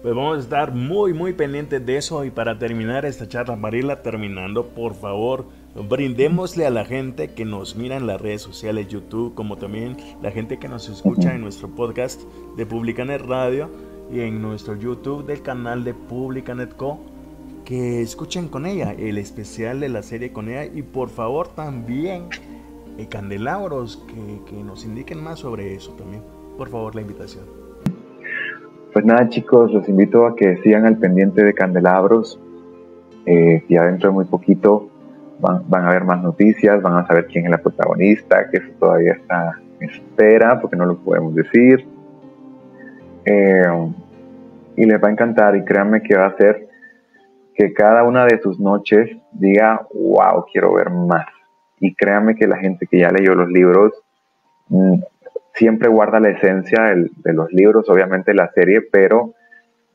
Pues 0.01 0.15
vamos 0.15 0.37
a 0.37 0.41
estar 0.41 0.73
muy, 0.73 1.13
muy 1.13 1.33
pendientes 1.33 1.85
de 1.85 1.97
eso. 1.97 2.25
Y 2.25 2.31
para 2.31 2.57
terminar 2.57 3.05
esta 3.05 3.27
charla, 3.27 3.55
Marila, 3.55 4.01
terminando, 4.01 4.69
por 4.69 4.95
favor, 4.95 5.45
brindémosle 5.75 6.65
a 6.65 6.71
la 6.71 6.85
gente 6.85 7.29
que 7.29 7.45
nos 7.45 7.75
mira 7.75 7.97
en 7.97 8.07
las 8.07 8.19
redes 8.19 8.41
sociales, 8.41 8.87
YouTube, 8.87 9.35
como 9.35 9.57
también 9.57 9.97
la 10.21 10.31
gente 10.31 10.57
que 10.57 10.67
nos 10.67 10.89
escucha 10.89 11.35
en 11.35 11.41
nuestro 11.41 11.69
podcast 11.69 12.19
de 12.57 12.65
Publicanet 12.65 13.21
Radio 13.21 13.69
y 14.11 14.21
en 14.21 14.41
nuestro 14.41 14.75
YouTube 14.75 15.25
del 15.25 15.41
canal 15.41 15.83
de 15.83 15.93
Publicanet 15.93 16.75
Co. 16.75 16.99
Que 17.65 18.01
escuchen 18.01 18.47
con 18.47 18.65
ella 18.65 18.93
el 18.97 19.17
especial 19.17 19.79
de 19.79 19.89
la 19.89 20.03
serie 20.03 20.33
con 20.33 20.49
ella. 20.49 20.65
Y 20.65 20.81
por 20.81 21.09
favor, 21.09 21.47
también 21.49 22.23
candelabros 23.07 24.03
que, 24.49 24.63
nos 24.63 24.85
indiquen 24.85 25.23
más 25.23 25.39
sobre 25.39 25.73
eso 25.75 25.91
también. 25.93 26.23
Por 26.57 26.69
favor, 26.69 26.95
la 26.95 27.01
invitación. 27.01 27.45
Pues 28.93 29.05
nada 29.05 29.29
chicos, 29.29 29.71
los 29.71 29.87
invito 29.87 30.25
a 30.25 30.35
que 30.35 30.57
sigan 30.57 30.85
al 30.85 30.97
pendiente 30.97 31.43
de 31.43 31.53
Candelabros. 31.53 32.39
Eh, 33.25 33.63
ya 33.69 33.83
dentro 33.83 34.09
de 34.09 34.15
muy 34.15 34.25
poquito 34.25 34.89
van, 35.39 35.63
van, 35.69 35.85
a 35.85 35.89
haber 35.89 36.03
más 36.03 36.21
noticias, 36.21 36.81
van 36.81 36.97
a 36.97 37.07
saber 37.07 37.27
quién 37.27 37.45
es 37.45 37.51
la 37.51 37.59
protagonista, 37.59 38.49
que 38.49 38.57
eso 38.57 38.67
todavía 38.79 39.13
está 39.13 39.59
en 39.79 39.89
espera 39.89 40.59
porque 40.59 40.75
no 40.75 40.85
lo 40.85 40.97
podemos 40.97 41.33
decir. 41.35 41.85
Eh, 43.25 43.63
y 44.75 44.85
les 44.85 45.03
va 45.03 45.09
a 45.09 45.11
encantar 45.11 45.55
y 45.55 45.63
créanme 45.63 46.01
que 46.01 46.15
va 46.15 46.27
a 46.27 46.37
ser 46.37 46.67
que 47.55 47.73
cada 47.73 48.03
una 48.03 48.25
de 48.25 48.39
sus 48.41 48.59
noches 48.59 49.09
diga, 49.33 49.85
wow, 49.93 50.45
quiero 50.51 50.73
ver 50.73 50.89
más. 50.89 51.27
Y 51.79 51.93
créanme 51.95 52.35
que 52.35 52.47
la 52.47 52.57
gente 52.57 52.87
que 52.87 52.99
ya 52.99 53.09
leyó 53.09 53.35
los 53.35 53.49
libros 53.49 53.93
mm, 54.69 55.01
siempre 55.53 55.89
guarda 55.89 56.19
la 56.19 56.29
esencia 56.29 56.95
de 56.95 57.33
los 57.33 57.51
libros, 57.51 57.89
obviamente 57.89 58.33
la 58.33 58.51
serie, 58.51 58.81
pero 58.81 59.33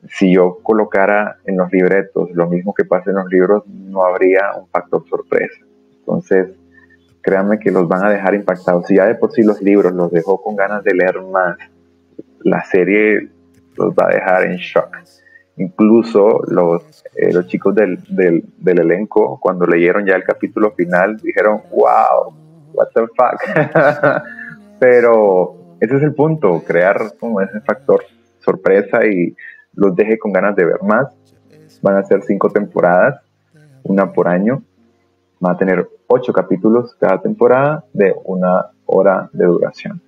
si 0.08 0.34
yo 0.34 0.58
colocara 0.62 1.36
en 1.44 1.56
los 1.56 1.72
libretos 1.72 2.30
lo 2.32 2.48
mismo 2.48 2.74
que 2.74 2.84
pasa 2.84 3.10
en 3.10 3.16
los 3.16 3.28
libros, 3.30 3.66
no 3.66 4.04
habría 4.04 4.52
un 4.56 4.68
factor 4.68 5.04
sorpresa. 5.08 5.64
Entonces, 5.98 6.50
créanme 7.22 7.58
que 7.58 7.70
los 7.70 7.88
van 7.88 8.04
a 8.04 8.10
dejar 8.10 8.34
impactados. 8.34 8.86
Si 8.86 8.96
ya 8.96 9.06
de 9.06 9.16
por 9.16 9.32
sí 9.32 9.42
los 9.42 9.60
libros 9.60 9.92
los 9.92 10.12
dejó 10.12 10.40
con 10.40 10.54
ganas 10.54 10.84
de 10.84 10.94
leer 10.94 11.20
más, 11.22 11.56
la 12.42 12.64
serie 12.64 13.28
los 13.76 13.92
va 13.92 14.06
a 14.06 14.14
dejar 14.14 14.44
en 14.46 14.56
shock. 14.56 14.96
Incluso 15.58 16.42
los, 16.48 17.04
eh, 17.14 17.32
los 17.32 17.46
chicos 17.46 17.74
del, 17.74 17.98
del, 18.08 18.44
del, 18.58 18.78
elenco, 18.80 19.38
cuando 19.40 19.66
leyeron 19.66 20.04
ya 20.04 20.14
el 20.14 20.24
capítulo 20.24 20.72
final, 20.72 21.16
dijeron, 21.16 21.62
wow, 21.70 22.34
what 22.74 22.88
the 22.94 23.06
fuck. 23.16 23.40
Pero 24.78 25.56
ese 25.80 25.96
es 25.96 26.02
el 26.02 26.14
punto, 26.14 26.62
crear 26.66 27.16
como 27.18 27.40
ese 27.40 27.60
factor 27.60 28.02
sorpresa 28.40 29.06
y 29.06 29.34
los 29.74 29.96
deje 29.96 30.18
con 30.18 30.32
ganas 30.32 30.54
de 30.56 30.64
ver 30.64 30.82
más. 30.82 31.14
Van 31.82 31.96
a 31.96 32.04
ser 32.04 32.22
cinco 32.22 32.50
temporadas, 32.50 33.20
una 33.82 34.12
por 34.12 34.28
año. 34.28 34.62
Van 35.40 35.54
a 35.54 35.58
tener 35.58 35.88
ocho 36.06 36.32
capítulos 36.32 36.94
cada 36.98 37.20
temporada 37.20 37.84
de 37.92 38.14
una 38.24 38.66
hora 38.86 39.28
de 39.32 39.46
duración. 39.46 40.00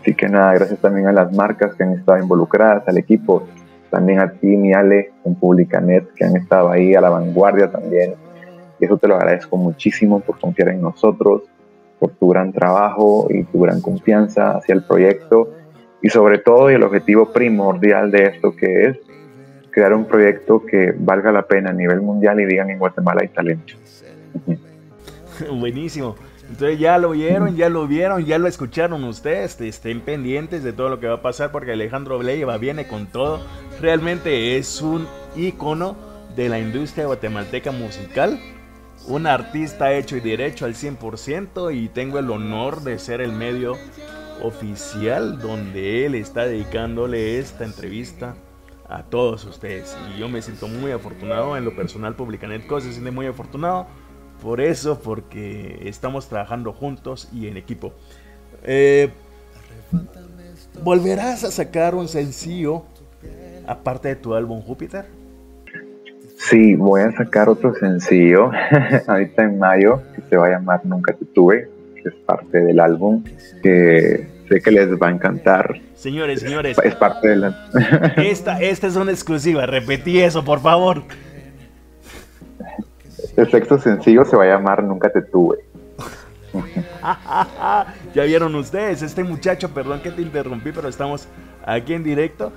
Así 0.00 0.14
que 0.14 0.28
nada, 0.28 0.54
gracias 0.54 0.80
también 0.80 1.06
a 1.06 1.12
las 1.12 1.32
marcas 1.32 1.74
que 1.74 1.82
han 1.82 1.92
estado 1.94 2.18
involucradas, 2.18 2.86
al 2.86 2.98
equipo, 2.98 3.46
también 3.90 4.20
a 4.20 4.30
ti, 4.30 4.46
mi 4.46 4.72
Ale, 4.72 5.12
con 5.22 5.34
Publicanet, 5.34 6.12
que 6.14 6.24
han 6.24 6.36
estado 6.36 6.70
ahí 6.70 6.94
a 6.94 7.00
la 7.00 7.10
vanguardia 7.10 7.70
también. 7.70 8.14
Y 8.78 8.84
eso 8.84 8.96
te 8.96 9.08
lo 9.08 9.16
agradezco 9.16 9.56
muchísimo 9.56 10.20
por 10.20 10.38
confiar 10.38 10.68
en 10.68 10.82
nosotros, 10.82 11.42
por 11.98 12.10
tu 12.12 12.28
gran 12.28 12.52
trabajo 12.52 13.26
y 13.30 13.42
tu 13.44 13.60
gran 13.60 13.80
confianza 13.80 14.52
hacia 14.52 14.74
el 14.74 14.84
proyecto. 14.84 15.50
Y 16.00 16.10
sobre 16.10 16.38
todo, 16.38 16.70
y 16.70 16.74
el 16.74 16.82
objetivo 16.84 17.32
primordial 17.32 18.10
de 18.10 18.24
esto 18.24 18.54
que 18.54 18.84
es 18.84 18.98
crear 19.70 19.92
un 19.92 20.04
proyecto 20.04 20.64
que 20.64 20.94
valga 20.96 21.32
la 21.32 21.42
pena 21.42 21.70
a 21.70 21.72
nivel 21.72 22.00
mundial 22.00 22.40
y 22.40 22.46
digan 22.46 22.70
en 22.70 22.78
Guatemala 22.78 23.20
hay 23.22 23.28
talento. 23.28 23.74
Buenísimo. 25.58 26.16
Entonces 26.50 26.78
ya 26.78 26.96
lo 26.96 27.10
vieron, 27.10 27.56
ya 27.56 27.68
lo 27.68 27.86
vieron, 27.86 28.24
ya 28.24 28.38
lo 28.38 28.48
escucharon 28.48 29.04
ustedes. 29.04 29.60
Estén 29.60 30.00
pendientes 30.00 30.64
de 30.64 30.72
todo 30.72 30.88
lo 30.88 30.98
que 30.98 31.06
va 31.06 31.16
a 31.16 31.22
pasar 31.22 31.52
porque 31.52 31.72
Alejandro 31.72 32.18
Bleiva 32.18 32.56
viene 32.56 32.86
con 32.86 33.06
todo. 33.06 33.42
Realmente 33.80 34.56
es 34.56 34.80
un 34.80 35.06
ícono 35.36 35.96
de 36.34 36.48
la 36.48 36.58
industria 36.58 37.06
guatemalteca 37.06 37.70
musical. 37.70 38.40
Un 39.06 39.26
artista 39.26 39.92
hecho 39.92 40.16
y 40.16 40.20
derecho 40.20 40.64
al 40.64 40.74
100% 40.74 41.74
y 41.74 41.88
tengo 41.88 42.18
el 42.18 42.30
honor 42.30 42.82
de 42.82 42.98
ser 42.98 43.20
el 43.20 43.32
medio 43.32 43.76
oficial 44.42 45.38
donde 45.38 46.06
él 46.06 46.14
está 46.14 46.46
dedicándole 46.46 47.38
esta 47.38 47.64
entrevista 47.64 48.36
a 48.88 49.02
todos 49.02 49.44
ustedes. 49.44 49.96
Y 50.14 50.20
yo 50.20 50.28
me 50.28 50.42
siento 50.42 50.66
muy 50.66 50.92
afortunado 50.92 51.56
en 51.56 51.64
lo 51.64 51.76
personal, 51.76 52.16
Publicanet 52.16 52.66
Co 52.66 52.80
se 52.80 52.92
siente 52.92 53.10
muy 53.10 53.26
afortunado 53.26 53.86
por 54.42 54.60
eso, 54.60 55.00
porque 55.00 55.82
estamos 55.84 56.28
trabajando 56.28 56.72
juntos 56.72 57.28
y 57.32 57.48
en 57.48 57.56
equipo. 57.56 57.92
Eh, 58.64 59.10
¿Volverás 60.82 61.44
a 61.44 61.50
sacar 61.50 61.94
un 61.94 62.08
sencillo 62.08 62.84
aparte 63.66 64.08
de 64.08 64.16
tu 64.16 64.34
álbum 64.34 64.60
Júpiter? 64.62 65.06
Sí, 66.36 66.76
voy 66.76 67.02
a 67.02 67.12
sacar 67.12 67.48
otro 67.48 67.74
sencillo 67.74 68.50
ahorita 69.06 69.42
en 69.42 69.58
mayo 69.58 70.00
que 70.14 70.22
se 70.30 70.36
va 70.36 70.46
a 70.46 70.50
llamar 70.50 70.80
Nunca 70.84 71.12
te 71.12 71.24
tuve, 71.26 71.68
que 71.94 72.08
es 72.08 72.14
parte 72.26 72.60
del 72.60 72.78
álbum 72.78 73.24
que 73.62 74.28
sé 74.48 74.60
que 74.60 74.70
les 74.70 74.88
va 74.90 75.08
a 75.08 75.10
encantar. 75.10 75.80
Señores, 75.94 76.40
señores. 76.40 76.78
Es 76.82 76.94
parte 76.94 77.28
de 77.28 77.36
la... 77.36 77.68
esta, 78.16 78.60
esta 78.60 78.86
es 78.86 78.96
una 78.96 79.10
exclusiva, 79.10 79.66
repetí 79.66 80.20
eso, 80.20 80.44
por 80.44 80.60
favor. 80.60 81.02
El 83.38 83.48
sexto 83.48 83.78
sencillo 83.78 84.24
se 84.24 84.36
va 84.36 84.42
a 84.42 84.46
llamar 84.48 84.82
Nunca 84.82 85.10
te 85.10 85.22
tuve. 85.22 85.58
ya 88.14 88.24
vieron 88.24 88.52
ustedes, 88.56 89.00
este 89.02 89.22
muchacho, 89.22 89.68
perdón 89.68 90.00
que 90.00 90.10
te 90.10 90.22
interrumpí, 90.22 90.72
pero 90.72 90.88
estamos 90.88 91.28
aquí 91.64 91.94
en 91.94 92.02
directo. 92.02 92.50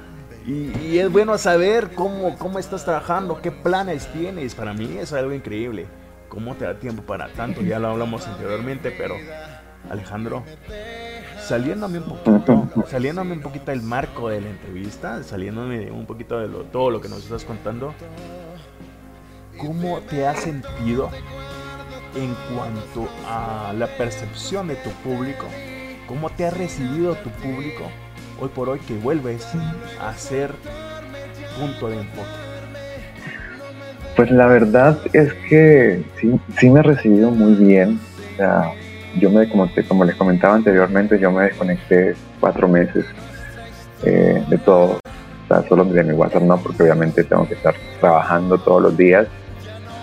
Y, 0.48 0.98
es 0.98 1.12
bueno 1.12 1.38
saber 1.38 1.92
cómo, 1.94 2.36
cómo 2.40 2.58
estás 2.58 2.84
trabajando, 2.84 3.44
qué 3.44 3.52
planes 3.52 4.08
tienes. 4.08 4.56
Para 4.56 4.74
mí 4.74 4.98
es 4.98 5.14
algo 5.14 5.34
increíble. 5.34 5.86
¿Cómo 6.30 6.56
te 6.56 6.66
da 6.66 6.74
tiempo 6.74 7.04
para 7.04 7.28
tanto? 7.28 7.62
Ya 7.62 7.78
lo 7.78 7.90
hablamos 7.90 8.28
anteriormente, 8.28 8.92
pero 8.98 9.18
Alejandro, 9.88 10.42
saliéndome 11.42 12.00
un 12.00 12.06
poquito, 12.06 12.68
saliéndome 12.88 13.34
un 13.34 13.42
poquito 13.42 13.70
del 13.70 13.84
marco 13.84 14.30
de 14.30 14.42
la 14.42 14.50
entrevista, 14.50 15.22
saliéndome 15.22 15.92
un 15.92 16.08
poquito 16.08 16.40
de 16.40 16.48
todo 16.72 16.90
lo 16.90 17.02
que 17.02 17.08
nos 17.08 17.20
estás 17.20 17.46
contando, 17.46 17.94
¿Cómo 19.62 20.00
te 20.10 20.26
has 20.26 20.40
sentido 20.40 21.12
en 22.16 22.36
cuanto 22.56 23.08
a 23.28 23.72
la 23.78 23.86
percepción 23.96 24.68
de 24.68 24.76
tu 24.76 24.90
público? 25.04 25.46
¿Cómo 26.08 26.32
te 26.32 26.48
ha 26.48 26.50
recibido 26.50 27.14
tu 27.14 27.30
público 27.30 27.84
hoy 28.40 28.50
por 28.50 28.70
hoy 28.70 28.80
que 28.80 28.96
vuelves 28.96 29.48
a 30.02 30.16
ser 30.16 30.50
punto 31.60 31.90
de 31.90 31.98
enfoque? 31.98 32.28
Pues 34.16 34.32
la 34.32 34.48
verdad 34.48 35.00
es 35.14 35.32
que 35.48 36.04
sí, 36.20 36.40
sí 36.58 36.70
me 36.72 36.80
ha 36.80 36.84
recibido 36.84 37.30
muy 37.30 37.54
bien. 37.54 38.00
O 38.34 38.38
sea, 38.38 38.72
yo 39.20 39.30
me, 39.30 39.48
como, 39.48 39.72
te, 39.72 39.84
como 39.84 40.06
les 40.06 40.16
comentaba 40.16 40.56
anteriormente, 40.56 41.20
yo 41.20 41.32
me 41.32 41.44
desconecté 41.44 42.16
cuatro 42.40 42.68
meses 42.68 43.06
eh, 44.06 44.44
de 44.50 44.58
todo. 44.58 45.00
Solo 45.68 45.84
de 45.84 46.04
mi 46.04 46.14
WhatsApp 46.14 46.44
no, 46.44 46.58
porque 46.58 46.82
obviamente 46.82 47.26
tengo 47.26 47.46
que 47.48 47.56
estar 47.56 47.76
trabajando 48.00 48.58
todos 48.58 48.82
los 48.82 48.98
días 48.98 49.28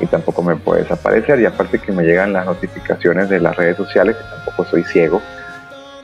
y 0.00 0.06
tampoco 0.06 0.42
me 0.42 0.56
puede 0.56 0.82
desaparecer. 0.82 1.40
Y 1.40 1.46
aparte 1.46 1.78
que 1.78 1.92
me 1.92 2.04
llegan 2.04 2.32
las 2.32 2.46
notificaciones 2.46 3.28
de 3.28 3.40
las 3.40 3.56
redes 3.56 3.76
sociales, 3.76 4.16
que 4.16 4.22
tampoco 4.22 4.64
soy 4.64 4.84
ciego, 4.84 5.20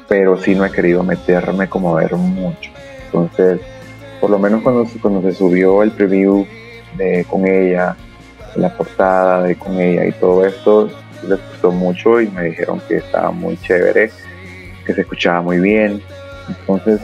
pero 0.09 0.37
sí 0.38 0.54
no 0.54 0.64
he 0.64 0.70
querido 0.70 1.02
meterme 1.02 1.68
como 1.68 1.96
a 1.96 2.00
ver 2.00 2.14
mucho. 2.14 2.70
Entonces, 3.07 3.61
por 4.20 4.30
lo 4.30 4.38
menos 4.38 4.62
cuando, 4.62 4.87
cuando 5.00 5.22
se 5.22 5.37
subió 5.37 5.83
el 5.83 5.90
preview 5.90 6.46
de, 6.96 7.24
con 7.28 7.46
ella, 7.46 7.96
la 8.57 8.76
portada 8.76 9.42
de 9.42 9.57
con 9.57 9.80
ella 9.80 10.07
y 10.07 10.12
todo 10.12 10.44
esto, 10.46 10.88
les 11.28 11.38
gustó 11.50 11.72
mucho 11.72 12.20
y 12.20 12.28
me 12.28 12.44
dijeron 12.44 12.80
que 12.87 12.96
estaba 12.96 13.30
muy 13.30 13.57
chévere, 13.57 14.11
que 14.85 14.94
se 14.94 15.00
escuchaba 15.00 15.40
muy 15.42 15.59
bien. 15.59 16.00
Entonces, 16.48 17.00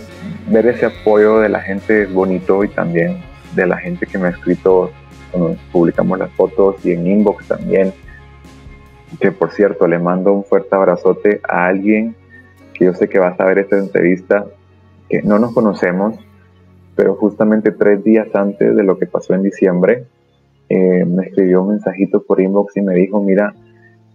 ver 0.48 0.66
ese 0.66 0.86
apoyo 0.86 1.40
de 1.40 1.48
la 1.48 1.60
gente 1.60 2.02
es 2.02 2.12
bonito 2.12 2.62
y 2.64 2.68
también 2.68 3.22
de 3.54 3.66
la 3.66 3.78
gente 3.78 4.06
que 4.06 4.18
me 4.18 4.28
ha 4.28 4.30
escrito 4.30 4.92
publicamos 5.72 6.18
las 6.18 6.30
fotos 6.32 6.84
y 6.84 6.92
en 6.92 7.06
inbox 7.06 7.48
también. 7.48 7.92
Que 9.20 9.32
por 9.32 9.50
cierto, 9.52 9.86
le 9.86 9.98
mando 9.98 10.32
un 10.32 10.44
fuerte 10.44 10.74
abrazote 10.74 11.40
a 11.48 11.66
alguien 11.66 12.14
que 12.74 12.86
yo 12.86 12.94
sé 12.94 13.08
que 13.08 13.18
va 13.18 13.28
a 13.28 13.36
saber 13.36 13.58
esta 13.58 13.78
entrevista, 13.78 14.46
que 15.08 15.22
no 15.22 15.38
nos 15.38 15.52
conocemos, 15.52 16.16
pero 16.96 17.14
justamente 17.14 17.72
tres 17.72 18.02
días 18.02 18.28
antes 18.34 18.74
de 18.74 18.82
lo 18.82 18.98
que 18.98 19.06
pasó 19.06 19.34
en 19.34 19.42
diciembre, 19.42 20.06
eh, 20.68 21.04
me 21.04 21.26
escribió 21.26 21.62
un 21.62 21.70
mensajito 21.70 22.22
por 22.22 22.40
inbox 22.40 22.76
y 22.76 22.80
me 22.80 22.94
dijo, 22.94 23.22
mira, 23.22 23.54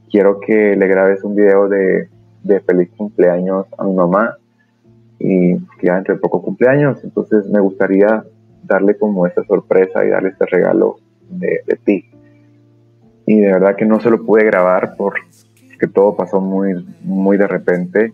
quiero 0.10 0.40
que 0.40 0.76
le 0.76 0.88
grabes 0.88 1.24
un 1.24 1.36
video 1.36 1.68
de, 1.68 2.10
de 2.44 2.60
feliz 2.62 2.90
cumpleaños 2.96 3.68
a 3.78 3.84
mi 3.84 3.94
mamá 3.94 4.38
y 5.20 5.56
que 5.80 5.88
ya 5.88 5.98
entre 5.98 6.16
poco 6.16 6.42
cumpleaños, 6.42 7.04
entonces 7.04 7.48
me 7.48 7.60
gustaría 7.60 8.24
darle 8.64 8.98
como 8.98 9.28
esa 9.28 9.44
sorpresa 9.44 10.06
y 10.06 10.10
darle 10.10 10.30
este 10.30 10.46
regalo 10.46 10.98
de, 11.30 11.80
ti. 11.84 12.10
Y 13.26 13.40
de 13.40 13.48
verdad 13.48 13.76
que 13.76 13.86
no 13.86 14.00
se 14.00 14.10
lo 14.10 14.24
pude 14.24 14.44
grabar 14.46 14.96
porque 14.98 15.88
todo 15.94 16.16
pasó 16.16 16.40
muy, 16.40 16.86
muy 17.02 17.38
de 17.38 17.48
repente, 17.48 18.14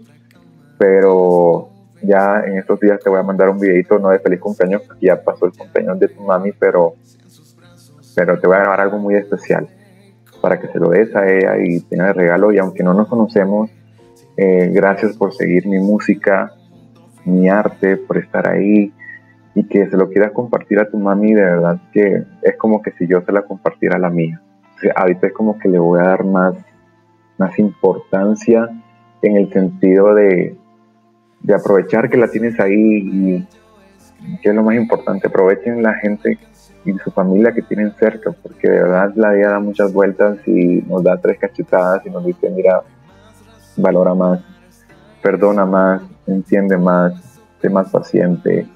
pero 0.78 1.70
ya 2.02 2.44
en 2.46 2.58
estos 2.58 2.80
días 2.80 3.00
te 3.04 3.10
voy 3.10 3.20
a 3.20 3.24
mandar 3.24 3.50
un 3.50 3.60
videito, 3.60 4.00
no 4.00 4.10
de 4.10 4.20
feliz 4.20 4.40
cumpleaños, 4.40 4.84
ya 5.02 5.22
pasó 5.22 5.46
el 5.46 5.54
cumpleaños 5.54 6.00
de 6.00 6.08
tu 6.08 6.22
mami, 6.24 6.52
pero, 6.54 6.96
pero 8.16 8.40
te 8.40 8.48
voy 8.48 8.58
a 8.58 8.62
grabar 8.62 8.82
algo 8.82 8.98
muy 8.98 9.16
especial 9.16 9.68
para 10.42 10.60
que 10.60 10.68
se 10.68 10.80
lo 10.80 10.90
des 10.90 11.16
a 11.16 11.30
ella 11.32 11.58
y 11.60 11.82
tenga 11.82 12.10
el 12.10 12.16
regalo. 12.16 12.52
Y 12.52 12.58
aunque 12.58 12.84
no 12.84 12.94
nos 12.94 13.08
conocemos, 13.08 13.70
eh, 14.38 14.70
gracias 14.74 15.16
por 15.16 15.34
seguir 15.34 15.68
mi 15.68 15.80
música, 15.80 16.52
mi 17.26 17.48
arte, 17.48 17.98
por 17.98 18.18
estar 18.18 18.48
ahí, 18.50 18.92
y 19.54 19.64
que 19.66 19.90
se 19.90 19.98
lo 19.98 20.10
quieras 20.10 20.32
compartir 20.32 20.80
a 20.80 20.90
tu 20.90 20.98
mami, 20.98 21.34
de 21.34 21.44
verdad 21.44 21.80
que 21.92 22.24
es 22.42 22.58
como 22.58 22.82
que 22.82 22.92
si 22.92 23.08
yo 23.08 23.22
se 23.22 23.32
la 23.32 23.42
compartiera 23.42 23.98
a 23.98 24.00
la 24.00 24.10
mía. 24.10 24.42
ahorita 24.96 25.28
es 25.28 25.34
como 25.34 25.60
que 25.60 25.70
le 25.70 25.80
voy 25.80 26.00
a 26.00 26.04
dar 26.04 26.24
más, 26.24 26.56
más 27.38 27.58
importancia 27.60 28.70
en 29.22 29.36
el 29.36 29.52
sentido 29.52 30.16
de, 30.16 30.56
de 31.42 31.54
aprovechar 31.54 32.10
que 32.10 32.18
la 32.18 32.28
tienes 32.28 32.60
ahí 32.60 32.78
y 32.78 33.48
que 34.42 34.50
es 34.50 34.56
lo 34.56 34.64
más 34.64 34.76
importante, 34.76 35.28
aprovechen 35.28 35.82
la 35.84 35.96
gente 35.96 36.38
y 36.86 36.94
su 37.00 37.12
familia 37.12 37.54
que 37.54 37.62
tienen 37.62 37.92
cerca, 38.00 38.32
porque 38.32 38.70
de 38.70 38.82
verdad 38.82 39.12
la 39.16 39.32
vida 39.32 39.50
da 39.50 39.60
muchas 39.60 39.94
vueltas 39.94 40.40
y 40.48 40.82
nos 40.88 41.04
da 41.04 41.18
tres 41.18 41.38
cachetadas 41.40 42.06
y 42.06 42.10
nos 42.10 42.26
dice, 42.26 42.50
mira, 42.50 42.82
valora 43.78 44.14
más, 44.14 44.42
perdona 45.22 45.66
más, 45.66 46.02
entiende 46.26 46.78
más, 46.78 47.40
sé 47.62 47.70
más 47.70 47.90
paciente, 47.90 48.68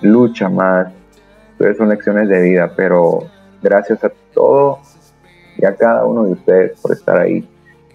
lucha 0.00 0.48
más. 0.48 0.92
Entonces 1.52 1.76
son 1.76 1.88
lecciones 1.88 2.28
de 2.28 2.42
vida, 2.42 2.72
pero 2.76 3.20
gracias 3.62 4.02
a 4.04 4.12
todo 4.34 4.80
y 5.56 5.64
a 5.64 5.74
cada 5.74 6.04
uno 6.04 6.24
de 6.24 6.32
ustedes 6.32 6.80
por 6.80 6.92
estar 6.92 7.18
ahí, 7.18 7.48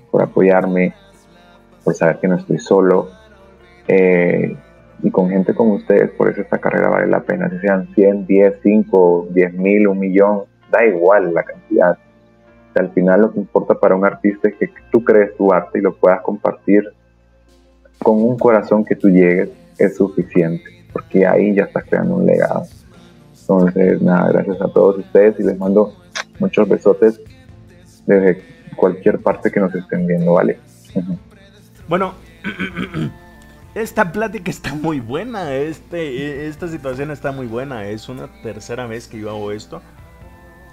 por 0.09 0.21
apoyarme, 0.21 0.93
por 1.83 1.93
saber 1.93 2.19
que 2.19 2.27
no 2.27 2.35
estoy 2.37 2.59
solo. 2.59 3.09
Eh, 3.87 4.55
y 5.03 5.09
con 5.09 5.29
gente 5.29 5.53
como 5.53 5.75
ustedes, 5.75 6.11
por 6.11 6.29
eso 6.29 6.41
esta 6.41 6.59
carrera 6.59 6.89
vale 6.89 7.07
la 7.07 7.21
pena, 7.21 7.49
si 7.49 7.59
sean 7.59 7.87
100, 7.93 8.27
10, 8.27 8.59
5, 8.61 9.27
10 9.31 9.53
mil, 9.53 9.87
un 9.87 9.99
millón, 9.99 10.43
da 10.71 10.85
igual 10.85 11.33
la 11.33 11.43
cantidad. 11.43 11.97
al 12.75 12.91
final 12.91 13.21
lo 13.21 13.33
que 13.33 13.39
importa 13.39 13.73
para 13.73 13.95
un 13.95 14.05
artista 14.05 14.47
es 14.47 14.55
que 14.55 14.69
tú 14.91 15.03
crees 15.03 15.35
tu 15.35 15.51
arte 15.51 15.79
y 15.79 15.81
lo 15.81 15.93
puedas 15.93 16.21
compartir 16.21 16.83
con 17.99 18.21
un 18.21 18.37
corazón 18.37 18.85
que 18.85 18.95
tú 18.95 19.09
llegues, 19.09 19.49
es 19.77 19.97
suficiente, 19.97 20.63
porque 20.93 21.25
ahí 21.25 21.55
ya 21.55 21.63
estás 21.63 21.83
creando 21.85 22.15
un 22.15 22.25
legado. 22.25 22.65
Entonces, 23.39 24.01
nada, 24.01 24.31
gracias 24.31 24.61
a 24.61 24.67
todos 24.67 24.99
ustedes 24.99 25.39
y 25.39 25.43
les 25.43 25.57
mando 25.57 25.93
muchos 26.39 26.67
besotes 26.67 27.19
desde 28.05 28.43
cualquier 28.75 29.19
parte 29.19 29.51
que 29.51 29.59
nos 29.59 29.73
estén 29.75 30.07
viendo, 30.07 30.33
¿vale? 30.33 30.59
Bueno, 31.87 32.13
esta 33.75 34.11
plática 34.11 34.49
está 34.49 34.73
muy 34.73 34.99
buena, 34.99 35.53
este, 35.53 36.47
esta 36.47 36.67
situación 36.67 37.11
está 37.11 37.31
muy 37.31 37.47
buena, 37.47 37.87
es 37.87 38.09
una 38.09 38.29
tercera 38.41 38.85
vez 38.87 39.07
que 39.07 39.19
yo 39.19 39.29
hago 39.29 39.51
esto. 39.51 39.81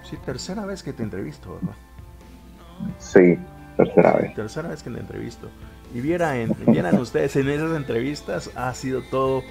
Sí, 0.09 0.17
tercera 0.25 0.65
vez 0.65 0.83
que 0.83 0.93
te 0.93 1.03
entrevisto, 1.03 1.55
¿verdad? 1.55 1.77
Sí, 2.99 3.39
tercera 3.77 4.13
vez. 4.15 4.35
Tercera 4.35 4.69
vez 4.69 4.83
que 4.83 4.91
te 4.91 5.01
entrevisto. 5.01 5.49
Y 5.95 6.01
vieran, 6.01 6.55
vieran 6.67 6.99
ustedes, 7.01 7.37
en 7.37 7.49
esas 7.49 7.77
entrevistas 7.77 8.51
ha 8.55 8.73
sido 8.75 9.03
todo 9.11 9.43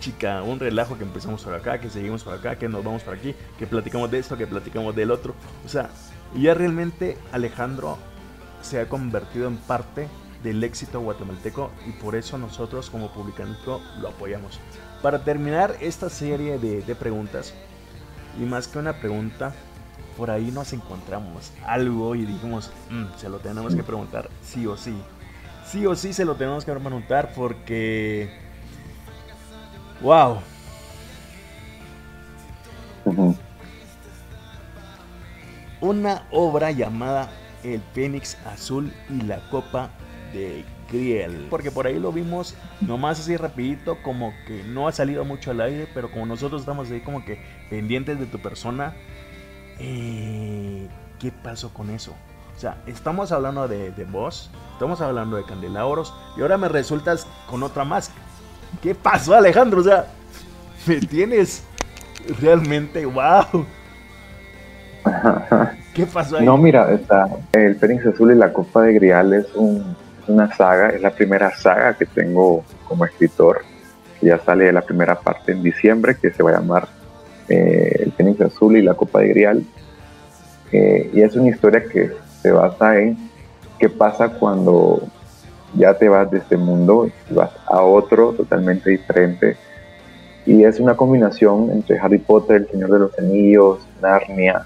chica, 0.00 0.42
un 0.42 0.60
relajo 0.60 0.96
que 0.96 1.04
empezamos 1.04 1.42
por 1.42 1.54
acá, 1.54 1.80
que 1.80 1.90
seguimos 1.90 2.22
por 2.24 2.34
acá, 2.34 2.56
que 2.56 2.68
nos 2.68 2.84
vamos 2.84 3.02
por 3.02 3.14
aquí, 3.14 3.34
que 3.58 3.66
platicamos 3.66 4.10
de 4.10 4.18
esto, 4.18 4.36
que 4.36 4.46
platicamos 4.46 4.94
del 4.94 5.10
otro. 5.10 5.34
O 5.64 5.68
sea, 5.68 5.90
ya 6.34 6.54
realmente 6.54 7.16
Alejandro 7.32 7.98
se 8.62 8.80
ha 8.80 8.88
convertido 8.88 9.48
en 9.48 9.56
parte 9.56 10.08
del 10.42 10.62
éxito 10.62 11.00
guatemalteco 11.00 11.70
y 11.86 11.92
por 11.92 12.14
eso 12.14 12.38
nosotros 12.38 12.90
como 12.90 13.10
Publicánico 13.10 13.80
lo 14.00 14.08
apoyamos. 14.08 14.60
Para 15.02 15.24
terminar 15.24 15.76
esta 15.80 16.08
serie 16.08 16.58
de, 16.58 16.94
preguntas, 16.94 17.54
y 18.40 18.42
más 18.42 18.68
que 18.68 18.78
una 18.78 18.94
pregunta, 18.94 19.54
por 20.16 20.30
ahí 20.30 20.50
nos 20.50 20.72
encontramos 20.72 21.52
algo 21.64 22.14
y 22.14 22.24
dijimos, 22.24 22.70
mm, 22.90 23.04
se 23.16 23.28
lo 23.28 23.38
tenemos 23.38 23.74
que 23.74 23.82
preguntar 23.82 24.28
sí 24.42 24.66
o 24.66 24.76
sí. 24.76 24.96
Sí 25.64 25.86
o 25.86 25.94
sí 25.94 26.12
se 26.12 26.24
lo 26.24 26.34
tenemos 26.34 26.64
que 26.64 26.72
preguntar 26.72 27.32
porque... 27.34 28.47
¡Wow! 30.00 30.38
Una 35.80 36.26
obra 36.30 36.70
llamada 36.70 37.30
El 37.62 37.80
Fénix 37.92 38.36
Azul 38.46 38.92
y 39.08 39.22
la 39.22 39.40
Copa 39.50 39.90
de 40.32 40.64
Griel. 40.90 41.46
Porque 41.50 41.70
por 41.70 41.86
ahí 41.86 41.98
lo 41.98 42.12
vimos 42.12 42.54
nomás 42.80 43.20
así 43.20 43.36
rapidito, 43.36 44.02
como 44.02 44.32
que 44.46 44.62
no 44.64 44.88
ha 44.88 44.92
salido 44.92 45.24
mucho 45.24 45.50
al 45.50 45.60
aire, 45.60 45.88
pero 45.94 46.10
como 46.10 46.26
nosotros 46.26 46.62
estamos 46.62 46.90
ahí 46.90 47.00
como 47.00 47.24
que 47.24 47.42
pendientes 47.70 48.18
de 48.18 48.26
tu 48.26 48.38
persona, 48.38 48.94
eh, 49.78 50.88
¿qué 51.18 51.32
pasó 51.32 51.72
con 51.72 51.90
eso? 51.90 52.14
O 52.56 52.60
sea, 52.60 52.82
estamos 52.86 53.30
hablando 53.30 53.68
de, 53.68 53.92
de 53.92 54.04
vos, 54.04 54.50
estamos 54.72 55.00
hablando 55.00 55.36
de 55.36 55.44
candelabros, 55.44 56.12
y 56.36 56.42
ahora 56.42 56.58
me 56.58 56.68
resultas 56.68 57.26
con 57.48 57.62
otra 57.62 57.84
más. 57.84 58.10
¿Qué 58.82 58.94
pasó 58.94 59.34
Alejandro? 59.34 59.80
O 59.80 59.84
sea, 59.84 60.06
me 60.86 60.96
tienes 60.96 61.64
realmente, 62.40 63.04
wow. 63.06 63.66
¿Qué 65.94 66.06
pasó 66.06 66.38
ahí? 66.38 66.46
No, 66.46 66.56
mira, 66.56 66.92
está, 66.92 67.28
el 67.52 67.76
Fénix 67.76 68.06
Azul 68.06 68.32
y 68.32 68.36
la 68.36 68.52
Copa 68.52 68.82
de 68.82 68.94
Grial 68.94 69.32
es 69.34 69.46
un 69.54 69.96
una 70.28 70.54
saga, 70.54 70.90
es 70.90 71.00
la 71.00 71.10
primera 71.10 71.50
saga 71.56 71.94
que 71.94 72.06
tengo 72.06 72.64
como 72.86 73.04
escritor. 73.04 73.62
Ya 74.20 74.38
sale 74.38 74.72
la 74.72 74.82
primera 74.82 75.18
parte 75.18 75.52
en 75.52 75.62
diciembre, 75.62 76.16
que 76.20 76.30
se 76.30 76.42
va 76.42 76.50
a 76.50 76.54
llamar 76.54 76.88
eh, 77.48 78.02
El 78.04 78.12
Fénix 78.12 78.40
Azul 78.40 78.76
y 78.76 78.82
la 78.82 78.94
Copa 78.94 79.20
de 79.20 79.28
Grial. 79.28 79.64
Eh, 80.70 81.10
y 81.14 81.22
es 81.22 81.34
una 81.34 81.50
historia 81.50 81.84
que 81.84 82.12
se 82.42 82.50
basa 82.52 82.98
en 82.98 83.16
qué 83.78 83.88
pasa 83.88 84.28
cuando 84.28 85.02
ya 85.74 85.94
te 85.94 86.08
vas 86.08 86.30
de 86.30 86.38
este 86.38 86.56
mundo 86.56 87.06
y 87.06 87.34
vas 87.34 87.50
a 87.66 87.82
otro 87.82 88.32
totalmente 88.32 88.90
diferente. 88.90 89.56
Y 90.46 90.64
es 90.64 90.80
una 90.80 90.96
combinación 90.96 91.70
entre 91.70 91.98
Harry 91.98 92.18
Potter, 92.18 92.62
El 92.62 92.68
Señor 92.68 92.90
de 92.90 92.98
los 93.00 93.18
Anillos, 93.18 93.86
Narnia, 94.00 94.64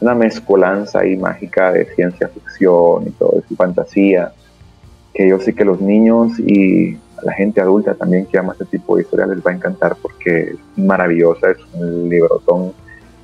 una 0.00 0.14
mezcolanza 0.14 1.00
ahí 1.00 1.16
mágica 1.16 1.72
de 1.72 1.86
ciencia 1.94 2.28
ficción 2.28 3.08
y 3.08 3.10
todo 3.12 3.38
eso, 3.38 3.54
fantasía 3.56 4.32
que 5.14 5.28
yo 5.28 5.38
sé 5.38 5.54
que 5.54 5.64
los 5.64 5.80
niños 5.80 6.38
y 6.38 6.98
la 7.22 7.32
gente 7.32 7.60
adulta 7.60 7.94
también 7.94 8.26
que 8.26 8.38
ama 8.38 8.52
este 8.52 8.64
tipo 8.64 8.96
de 8.96 9.02
historias 9.02 9.28
les 9.28 9.44
va 9.44 9.50
a 9.50 9.54
encantar 9.54 9.96
porque 10.00 10.40
es 10.40 10.58
maravillosa, 10.76 11.50
es 11.50 11.58
un 11.74 12.08
librotón 12.08 12.72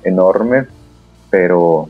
enorme, 0.03 0.67
pero 1.29 1.89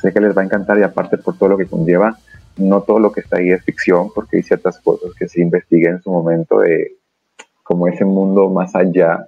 sé 0.00 0.12
que 0.12 0.20
les 0.20 0.36
va 0.36 0.42
a 0.42 0.44
encantar 0.44 0.78
y 0.78 0.82
aparte 0.82 1.18
por 1.18 1.38
todo 1.38 1.50
lo 1.50 1.56
que 1.56 1.66
conlleva, 1.66 2.18
no 2.56 2.82
todo 2.82 2.98
lo 2.98 3.12
que 3.12 3.20
está 3.20 3.38
ahí 3.38 3.50
es 3.50 3.64
ficción 3.64 4.10
porque 4.14 4.38
hay 4.38 4.42
ciertas 4.42 4.78
cosas 4.78 5.12
que 5.18 5.28
se 5.28 5.40
investiguen 5.40 5.94
en 5.94 6.02
su 6.02 6.10
momento 6.10 6.60
de 6.60 6.96
como 7.62 7.86
ese 7.88 8.04
mundo 8.04 8.50
más 8.50 8.74
allá, 8.74 9.26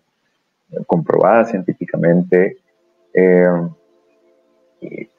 comprobada 0.87 1.45
científicamente, 1.45 2.59
eh, 3.15 3.47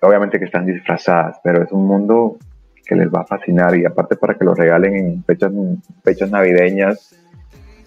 obviamente 0.01 0.37
que 0.37 0.45
están 0.45 0.65
disfrazadas, 0.65 1.39
pero 1.43 1.63
es 1.63 1.71
un 1.71 1.85
mundo 1.87 2.37
que 2.85 2.95
les 2.95 3.07
va 3.09 3.21
a 3.21 3.25
fascinar 3.25 3.75
y 3.75 3.85
aparte 3.85 4.15
para 4.15 4.35
que 4.35 4.45
lo 4.45 4.53
regalen 4.53 4.95
en 4.95 5.23
fechas, 5.23 5.51
fechas 6.03 6.29
navideñas. 6.29 7.15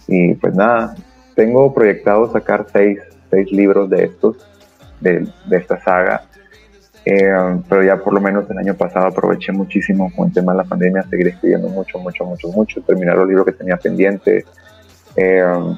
Y 0.09 0.35
pues 0.35 0.55
nada, 0.55 0.95
tengo 1.37 1.73
proyectado 1.73 2.31
sacar 2.33 2.67
seis, 2.73 2.99
seis 3.31 3.53
libros 3.53 3.89
de 3.91 4.05
estos, 4.05 4.49
de, 5.01 5.29
de 5.47 5.57
esta 5.57 5.81
saga. 5.81 6.23
Eh, 7.11 7.63
pero 7.71 7.83
ya 7.83 7.97
por 7.97 8.13
lo 8.13 8.21
menos 8.21 8.51
el 8.51 8.59
año 8.59 8.75
pasado 8.75 9.07
aproveché 9.07 9.51
muchísimo 9.51 10.13
con 10.15 10.29
el 10.29 10.35
tema 10.35 10.53
de 10.53 10.59
la 10.59 10.65
pandemia, 10.65 11.03
seguir 11.05 11.29
escribiendo 11.29 11.71
mucho, 11.71 11.99
mucho, 11.99 12.27
mucho, 12.27 12.49
mucho, 12.49 12.83
terminar 12.83 13.17
los 13.17 13.27
libros 13.27 13.47
que 13.47 13.53
tenía 13.53 13.79
pendientes. 13.79 14.45
Eh, 15.17 15.75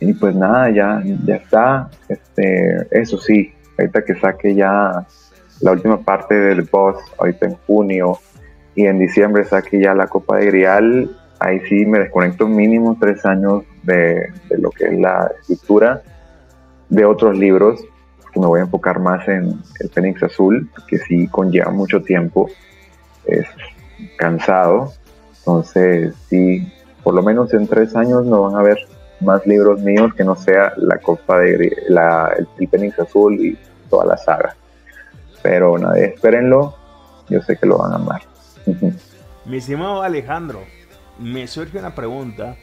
y 0.00 0.12
pues 0.12 0.34
nada, 0.34 0.68
ya, 0.68 1.02
ya 1.24 1.36
está. 1.36 1.88
Este, 2.06 2.86
eso 2.90 3.16
sí, 3.16 3.54
ahorita 3.78 4.04
que 4.04 4.14
saque 4.16 4.54
ya 4.54 5.06
la 5.60 5.72
última 5.72 5.98
parte 5.98 6.34
del 6.34 6.62
boss 6.62 6.98
ahorita 7.18 7.46
en 7.46 7.54
junio 7.66 8.18
y 8.74 8.84
en 8.84 8.98
diciembre 8.98 9.44
saqué 9.44 9.80
ya 9.80 9.94
la 9.94 10.08
Copa 10.08 10.36
de 10.36 10.46
Grial, 10.46 11.16
ahí 11.38 11.60
sí 11.60 11.86
me 11.86 12.00
desconecto 12.00 12.46
mínimo 12.46 12.98
tres 13.00 13.24
años 13.24 13.64
de, 13.84 14.28
lo 14.58 14.70
que 14.70 14.84
es 14.84 14.98
la 14.98 15.30
escritura 15.40 16.02
de 16.90 17.06
otros 17.06 17.38
libros, 17.38 17.82
me 18.40 18.46
voy 18.46 18.60
a 18.60 18.64
enfocar 18.64 18.98
más 18.98 19.26
en 19.28 19.60
el 19.80 19.90
Fénix 19.90 20.22
Azul, 20.22 20.70
que 20.86 20.98
sí 20.98 21.28
conlleva 21.28 21.70
mucho 21.70 22.02
tiempo, 22.02 22.48
es 23.26 23.46
cansado, 24.16 24.92
entonces 25.38 26.14
sí, 26.28 26.72
por 27.02 27.14
lo 27.14 27.22
menos 27.22 27.52
en 27.54 27.66
tres 27.66 27.94
años 27.94 28.24
no 28.24 28.42
van 28.42 28.56
a 28.56 28.62
ver 28.62 28.78
más 29.20 29.46
libros 29.46 29.80
míos 29.80 30.12
que 30.14 30.24
no 30.24 30.34
sea 30.34 30.72
la 30.76 30.98
Copa 30.98 31.38
de 31.38 31.76
la, 31.88 32.34
el 32.58 32.68
Fénix 32.68 32.98
Azul 32.98 33.40
y 33.40 33.58
toda 33.88 34.06
la 34.06 34.16
saga. 34.16 34.56
Pero 35.42 35.78
nada, 35.78 35.98
espérenlo, 35.98 36.74
yo 37.28 37.40
sé 37.42 37.56
que 37.56 37.66
lo 37.66 37.78
van 37.78 37.92
a 37.92 37.96
amar. 37.96 38.22
Mi 39.44 39.58
estimado 39.58 40.02
Alejandro, 40.02 40.60
me 41.18 41.46
surge 41.46 41.78
una 41.78 41.94
pregunta. 41.94 42.56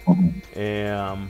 Eh, 0.55 0.95
um, 1.13 1.27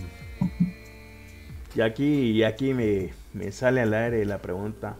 y 1.76 1.82
aquí, 1.82 2.32
y 2.32 2.44
aquí 2.44 2.74
me, 2.74 3.10
me, 3.34 3.52
sale 3.52 3.82
al 3.82 3.94
aire 3.94 4.26
la 4.26 4.40
pregunta 4.40 4.96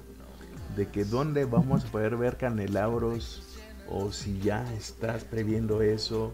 de 0.76 0.88
que 0.88 1.04
dónde 1.04 1.46
vamos 1.46 1.86
a 1.86 1.88
poder 1.92 2.16
ver 2.16 2.38
canelabros 2.38 3.60
o 3.90 4.12
si 4.12 4.40
ya 4.40 4.66
estás 4.74 5.24
previendo 5.24 5.82
eso, 5.82 6.32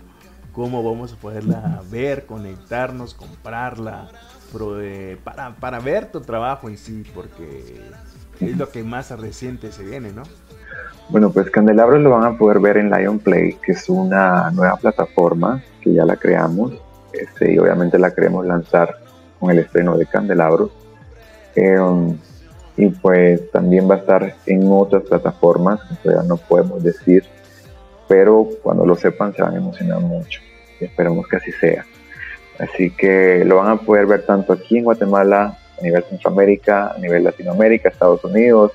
cómo 0.52 0.84
vamos 0.84 1.14
a 1.14 1.16
poderla 1.18 1.82
ver, 1.90 2.26
conectarnos, 2.26 3.14
comprarla, 3.14 4.10
para, 5.24 5.56
para 5.56 5.80
ver 5.80 6.12
tu 6.12 6.22
trabajo 6.22 6.70
en 6.70 6.78
sí, 6.78 7.04
porque 7.14 7.82
es 8.40 8.58
lo 8.58 8.70
que 8.70 8.84
más 8.84 9.12
reciente 9.12 9.72
se 9.72 9.84
viene, 9.84 10.12
¿no? 10.12 10.24
Bueno, 11.10 11.32
pues 11.32 11.50
Candelabros 11.50 12.02
lo 12.02 12.10
van 12.12 12.26
a 12.26 12.38
poder 12.38 12.60
ver 12.60 12.78
en 12.78 12.90
Lion 12.90 13.20
Play, 13.20 13.54
que 13.66 13.72
es 13.72 13.88
una 13.88 14.52
nueva 14.52 14.76
plataforma 14.76 15.64
que 15.82 15.94
ya 15.94 16.06
la 16.06 16.18
creamos 16.18 16.74
este, 17.14 17.54
y 17.54 17.58
obviamente 17.58 17.98
la 17.98 18.14
queremos 18.14 18.46
lanzar 18.46 18.98
con 19.40 19.52
el 19.52 19.60
estreno 19.60 19.98
de 19.98 20.06
Candelabros. 20.06 20.72
Y 22.78 22.90
pues 22.90 23.50
también 23.52 23.90
va 23.90 23.96
a 23.96 23.98
estar 23.98 24.36
en 24.46 24.68
otras 24.72 25.04
plataformas 25.04 25.80
todavía 26.04 26.28
no 26.28 26.38
podemos 26.38 26.84
decir, 26.84 27.24
pero 28.08 28.48
cuando 28.62 28.86
lo 28.86 28.96
sepan 28.96 29.34
se 29.34 29.42
van 29.42 29.56
a 29.56 29.58
emocionar 29.58 30.00
mucho 30.00 30.40
y 30.80 30.86
esperemos 30.86 31.28
que 31.28 31.38
así 31.38 31.52
sea. 31.54 31.86
Así 32.60 32.92
que 32.92 33.44
lo 33.46 33.58
van 33.58 33.70
a 33.70 33.78
poder 33.78 34.06
ver 34.06 34.26
tanto 34.26 34.54
aquí 34.54 34.78
en 34.78 34.84
Guatemala, 34.84 35.58
a 35.80 35.84
nivel 35.84 36.04
Centroamérica, 36.04 36.94
a 36.96 36.98
nivel 37.00 37.24
Latinoamérica, 37.24 37.90
Estados 37.90 38.24
Unidos, 38.24 38.72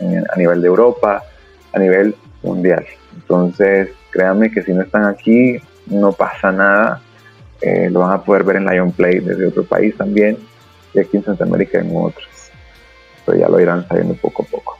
a 0.00 0.36
nivel 0.36 0.60
de 0.60 0.68
Europa, 0.68 1.22
a 1.72 1.78
nivel 1.78 2.14
mundial. 2.42 2.84
Entonces, 3.14 3.90
créanme 4.10 4.50
que 4.50 4.62
si 4.62 4.72
no 4.72 4.82
están 4.82 5.04
aquí, 5.04 5.58
no 5.86 6.12
pasa 6.12 6.52
nada. 6.52 7.00
Eh, 7.60 7.88
lo 7.90 8.00
van 8.00 8.12
a 8.12 8.22
poder 8.22 8.44
ver 8.44 8.56
en 8.56 8.66
Lion 8.66 8.92
Play 8.92 9.20
desde 9.20 9.46
otro 9.46 9.64
país 9.64 9.96
también, 9.96 10.36
y 10.94 11.00
aquí 11.00 11.16
en 11.16 11.24
Centroamérica 11.24 11.80
en 11.80 11.90
otros. 11.94 12.28
Pero 13.26 13.38
ya 13.38 13.48
lo 13.48 13.60
irán 13.60 13.86
sabiendo 13.88 14.14
poco 14.14 14.42
a 14.42 14.46
poco. 14.46 14.78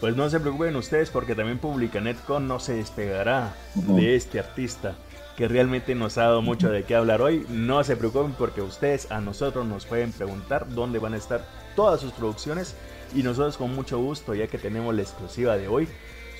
Pues 0.00 0.14
no 0.14 0.30
se 0.30 0.38
preocupen 0.38 0.76
ustedes 0.76 1.10
porque 1.10 1.34
también 1.34 1.58
Publicanetcon 1.58 2.46
no 2.46 2.60
se 2.60 2.74
despegará 2.74 3.54
de 3.74 4.14
este 4.14 4.38
artista 4.38 4.94
que 5.36 5.48
realmente 5.48 5.94
nos 5.94 6.18
ha 6.18 6.22
dado 6.22 6.42
mucho 6.42 6.70
de 6.70 6.84
qué 6.84 6.94
hablar 6.94 7.22
hoy. 7.22 7.46
No 7.48 7.82
se 7.84 7.96
preocupen 7.96 8.32
porque 8.32 8.60
ustedes 8.60 9.10
a 9.10 9.20
nosotros 9.20 9.66
nos 9.66 9.86
pueden 9.86 10.12
preguntar 10.12 10.68
dónde 10.68 10.98
van 10.98 11.14
a 11.14 11.16
estar 11.16 11.44
todas 11.76 12.00
sus 12.00 12.12
producciones 12.12 12.74
y 13.14 13.22
nosotros 13.22 13.56
con 13.56 13.74
mucho 13.74 13.98
gusto, 13.98 14.34
ya 14.34 14.48
que 14.48 14.58
tenemos 14.58 14.94
la 14.94 15.02
exclusiva 15.02 15.56
de 15.56 15.68
hoy, 15.68 15.88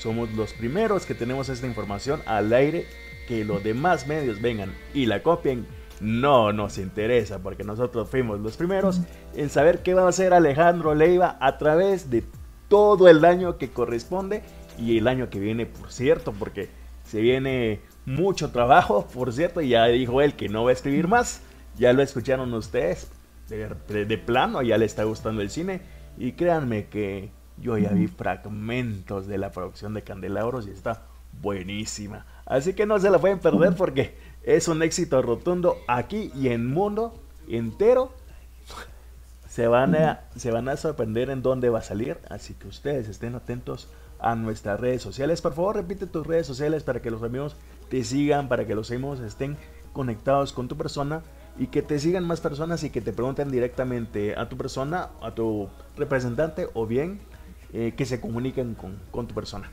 somos 0.00 0.30
los 0.32 0.52
primeros 0.52 1.06
que 1.06 1.14
tenemos 1.14 1.48
esta 1.48 1.66
información 1.66 2.22
al 2.26 2.52
aire, 2.52 2.86
que 3.26 3.44
los 3.44 3.62
demás 3.62 4.06
medios 4.06 4.40
vengan 4.40 4.74
y 4.94 5.06
la 5.06 5.22
copien. 5.22 5.66
No 6.00 6.52
nos 6.52 6.78
interesa 6.78 7.40
porque 7.40 7.64
nosotros 7.64 8.08
fuimos 8.08 8.40
los 8.40 8.56
primeros 8.56 9.00
en 9.34 9.50
saber 9.50 9.82
qué 9.82 9.94
va 9.94 10.04
a 10.04 10.08
hacer 10.08 10.32
Alejandro 10.32 10.94
Leiva 10.94 11.36
a 11.40 11.58
través 11.58 12.10
de 12.10 12.24
todo 12.68 13.08
el 13.08 13.24
año 13.24 13.58
que 13.58 13.70
corresponde 13.70 14.42
y 14.78 14.98
el 14.98 15.08
año 15.08 15.28
que 15.28 15.40
viene, 15.40 15.66
por 15.66 15.90
cierto, 15.90 16.32
porque 16.32 16.68
se 17.04 17.20
viene 17.20 17.80
mucho 18.06 18.50
trabajo, 18.50 19.08
por 19.12 19.32
cierto, 19.32 19.60
ya 19.60 19.86
dijo 19.86 20.20
él 20.20 20.34
que 20.34 20.48
no 20.48 20.64
va 20.64 20.70
a 20.70 20.74
escribir 20.74 21.08
más, 21.08 21.40
ya 21.76 21.92
lo 21.92 22.02
escucharon 22.02 22.52
ustedes, 22.54 23.10
de, 23.48 24.04
de 24.04 24.18
plano, 24.18 24.62
ya 24.62 24.78
le 24.78 24.84
está 24.84 25.04
gustando 25.04 25.42
el 25.42 25.50
cine 25.50 25.80
y 26.18 26.32
créanme 26.32 26.86
que 26.86 27.30
yo 27.56 27.78
ya 27.78 27.90
vi 27.90 28.06
fragmentos 28.06 29.26
de 29.26 29.38
la 29.38 29.50
producción 29.50 29.94
de 29.94 30.02
Candelabros 30.02 30.66
y 30.66 30.70
está 30.70 31.02
buenísima. 31.40 32.26
Así 32.46 32.74
que 32.74 32.86
no 32.86 32.98
se 32.98 33.10
la 33.10 33.18
pueden 33.18 33.38
perder 33.38 33.74
porque 33.74 34.16
es 34.42 34.68
un 34.68 34.82
éxito 34.82 35.20
rotundo 35.22 35.76
aquí 35.86 36.30
y 36.34 36.48
en 36.48 36.66
mundo 36.66 37.14
entero. 37.48 38.12
Se 39.48 39.66
van, 39.66 39.96
a, 39.96 40.20
se 40.36 40.50
van 40.50 40.68
a 40.68 40.76
sorprender 40.76 41.30
en 41.30 41.42
dónde 41.42 41.68
va 41.68 41.80
a 41.80 41.82
salir. 41.82 42.18
Así 42.28 42.54
que 42.54 42.68
ustedes 42.68 43.08
estén 43.08 43.34
atentos 43.34 43.88
a 44.20 44.34
nuestras 44.34 44.78
redes 44.78 45.02
sociales. 45.02 45.40
Por 45.40 45.54
favor, 45.54 45.76
repite 45.76 46.06
tus 46.06 46.26
redes 46.26 46.46
sociales 46.46 46.82
para 46.82 47.00
que 47.00 47.10
los 47.10 47.22
amigos 47.22 47.56
te 47.88 48.04
sigan, 48.04 48.48
para 48.48 48.66
que 48.66 48.74
los 48.74 48.90
amigos 48.90 49.20
estén 49.20 49.56
conectados 49.92 50.52
con 50.52 50.68
tu 50.68 50.76
persona 50.76 51.22
y 51.58 51.68
que 51.68 51.82
te 51.82 51.98
sigan 51.98 52.24
más 52.24 52.40
personas 52.40 52.84
y 52.84 52.90
que 52.90 53.00
te 53.00 53.12
pregunten 53.12 53.50
directamente 53.50 54.36
a 54.36 54.48
tu 54.48 54.56
persona, 54.56 55.08
a 55.22 55.34
tu 55.34 55.68
representante 55.96 56.68
o 56.74 56.86
bien 56.86 57.18
eh, 57.72 57.92
que 57.96 58.06
se 58.06 58.20
comuniquen 58.20 58.74
con, 58.74 59.26
tu 59.26 59.34
persona. 59.34 59.70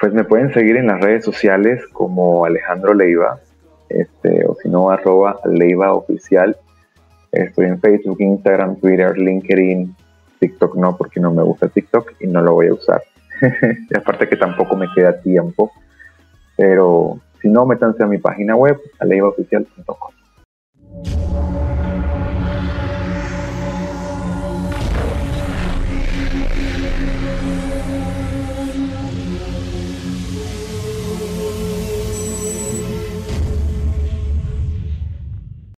Pues 0.00 0.12
me 0.12 0.24
pueden 0.24 0.52
seguir 0.54 0.76
en 0.76 0.86
las 0.86 1.00
redes 1.00 1.24
sociales 1.24 1.84
como 1.92 2.46
Alejandro 2.46 2.94
Leiva, 2.94 3.38
este, 3.88 4.46
o 4.46 4.54
si 4.62 4.68
no, 4.68 4.90
arroba 4.90 5.38
Leiva 5.44 5.92
Oficial. 5.92 6.56
Estoy 7.32 7.66
en 7.66 7.80
Facebook, 7.80 8.20
Instagram, 8.20 8.76
Twitter, 8.76 9.16
LinkedIn, 9.16 9.94
TikTok 10.40 10.76
no, 10.76 10.96
porque 10.96 11.20
no 11.20 11.32
me 11.32 11.42
gusta 11.42 11.68
TikTok 11.68 12.14
y 12.20 12.26
no 12.26 12.42
lo 12.42 12.54
voy 12.54 12.68
a 12.68 12.74
usar. 12.74 13.02
y 13.90 13.96
aparte 13.96 14.28
que 14.28 14.36
tampoco 14.36 14.76
me 14.76 14.86
queda 14.94 15.20
tiempo. 15.20 15.70
Pero 16.56 17.20
si 17.42 17.48
no, 17.48 17.66
métanse 17.66 18.02
a 18.02 18.06
mi 18.06 18.18
página 18.18 18.56
web, 18.56 18.80
aleivaoficial.com. 18.98 20.15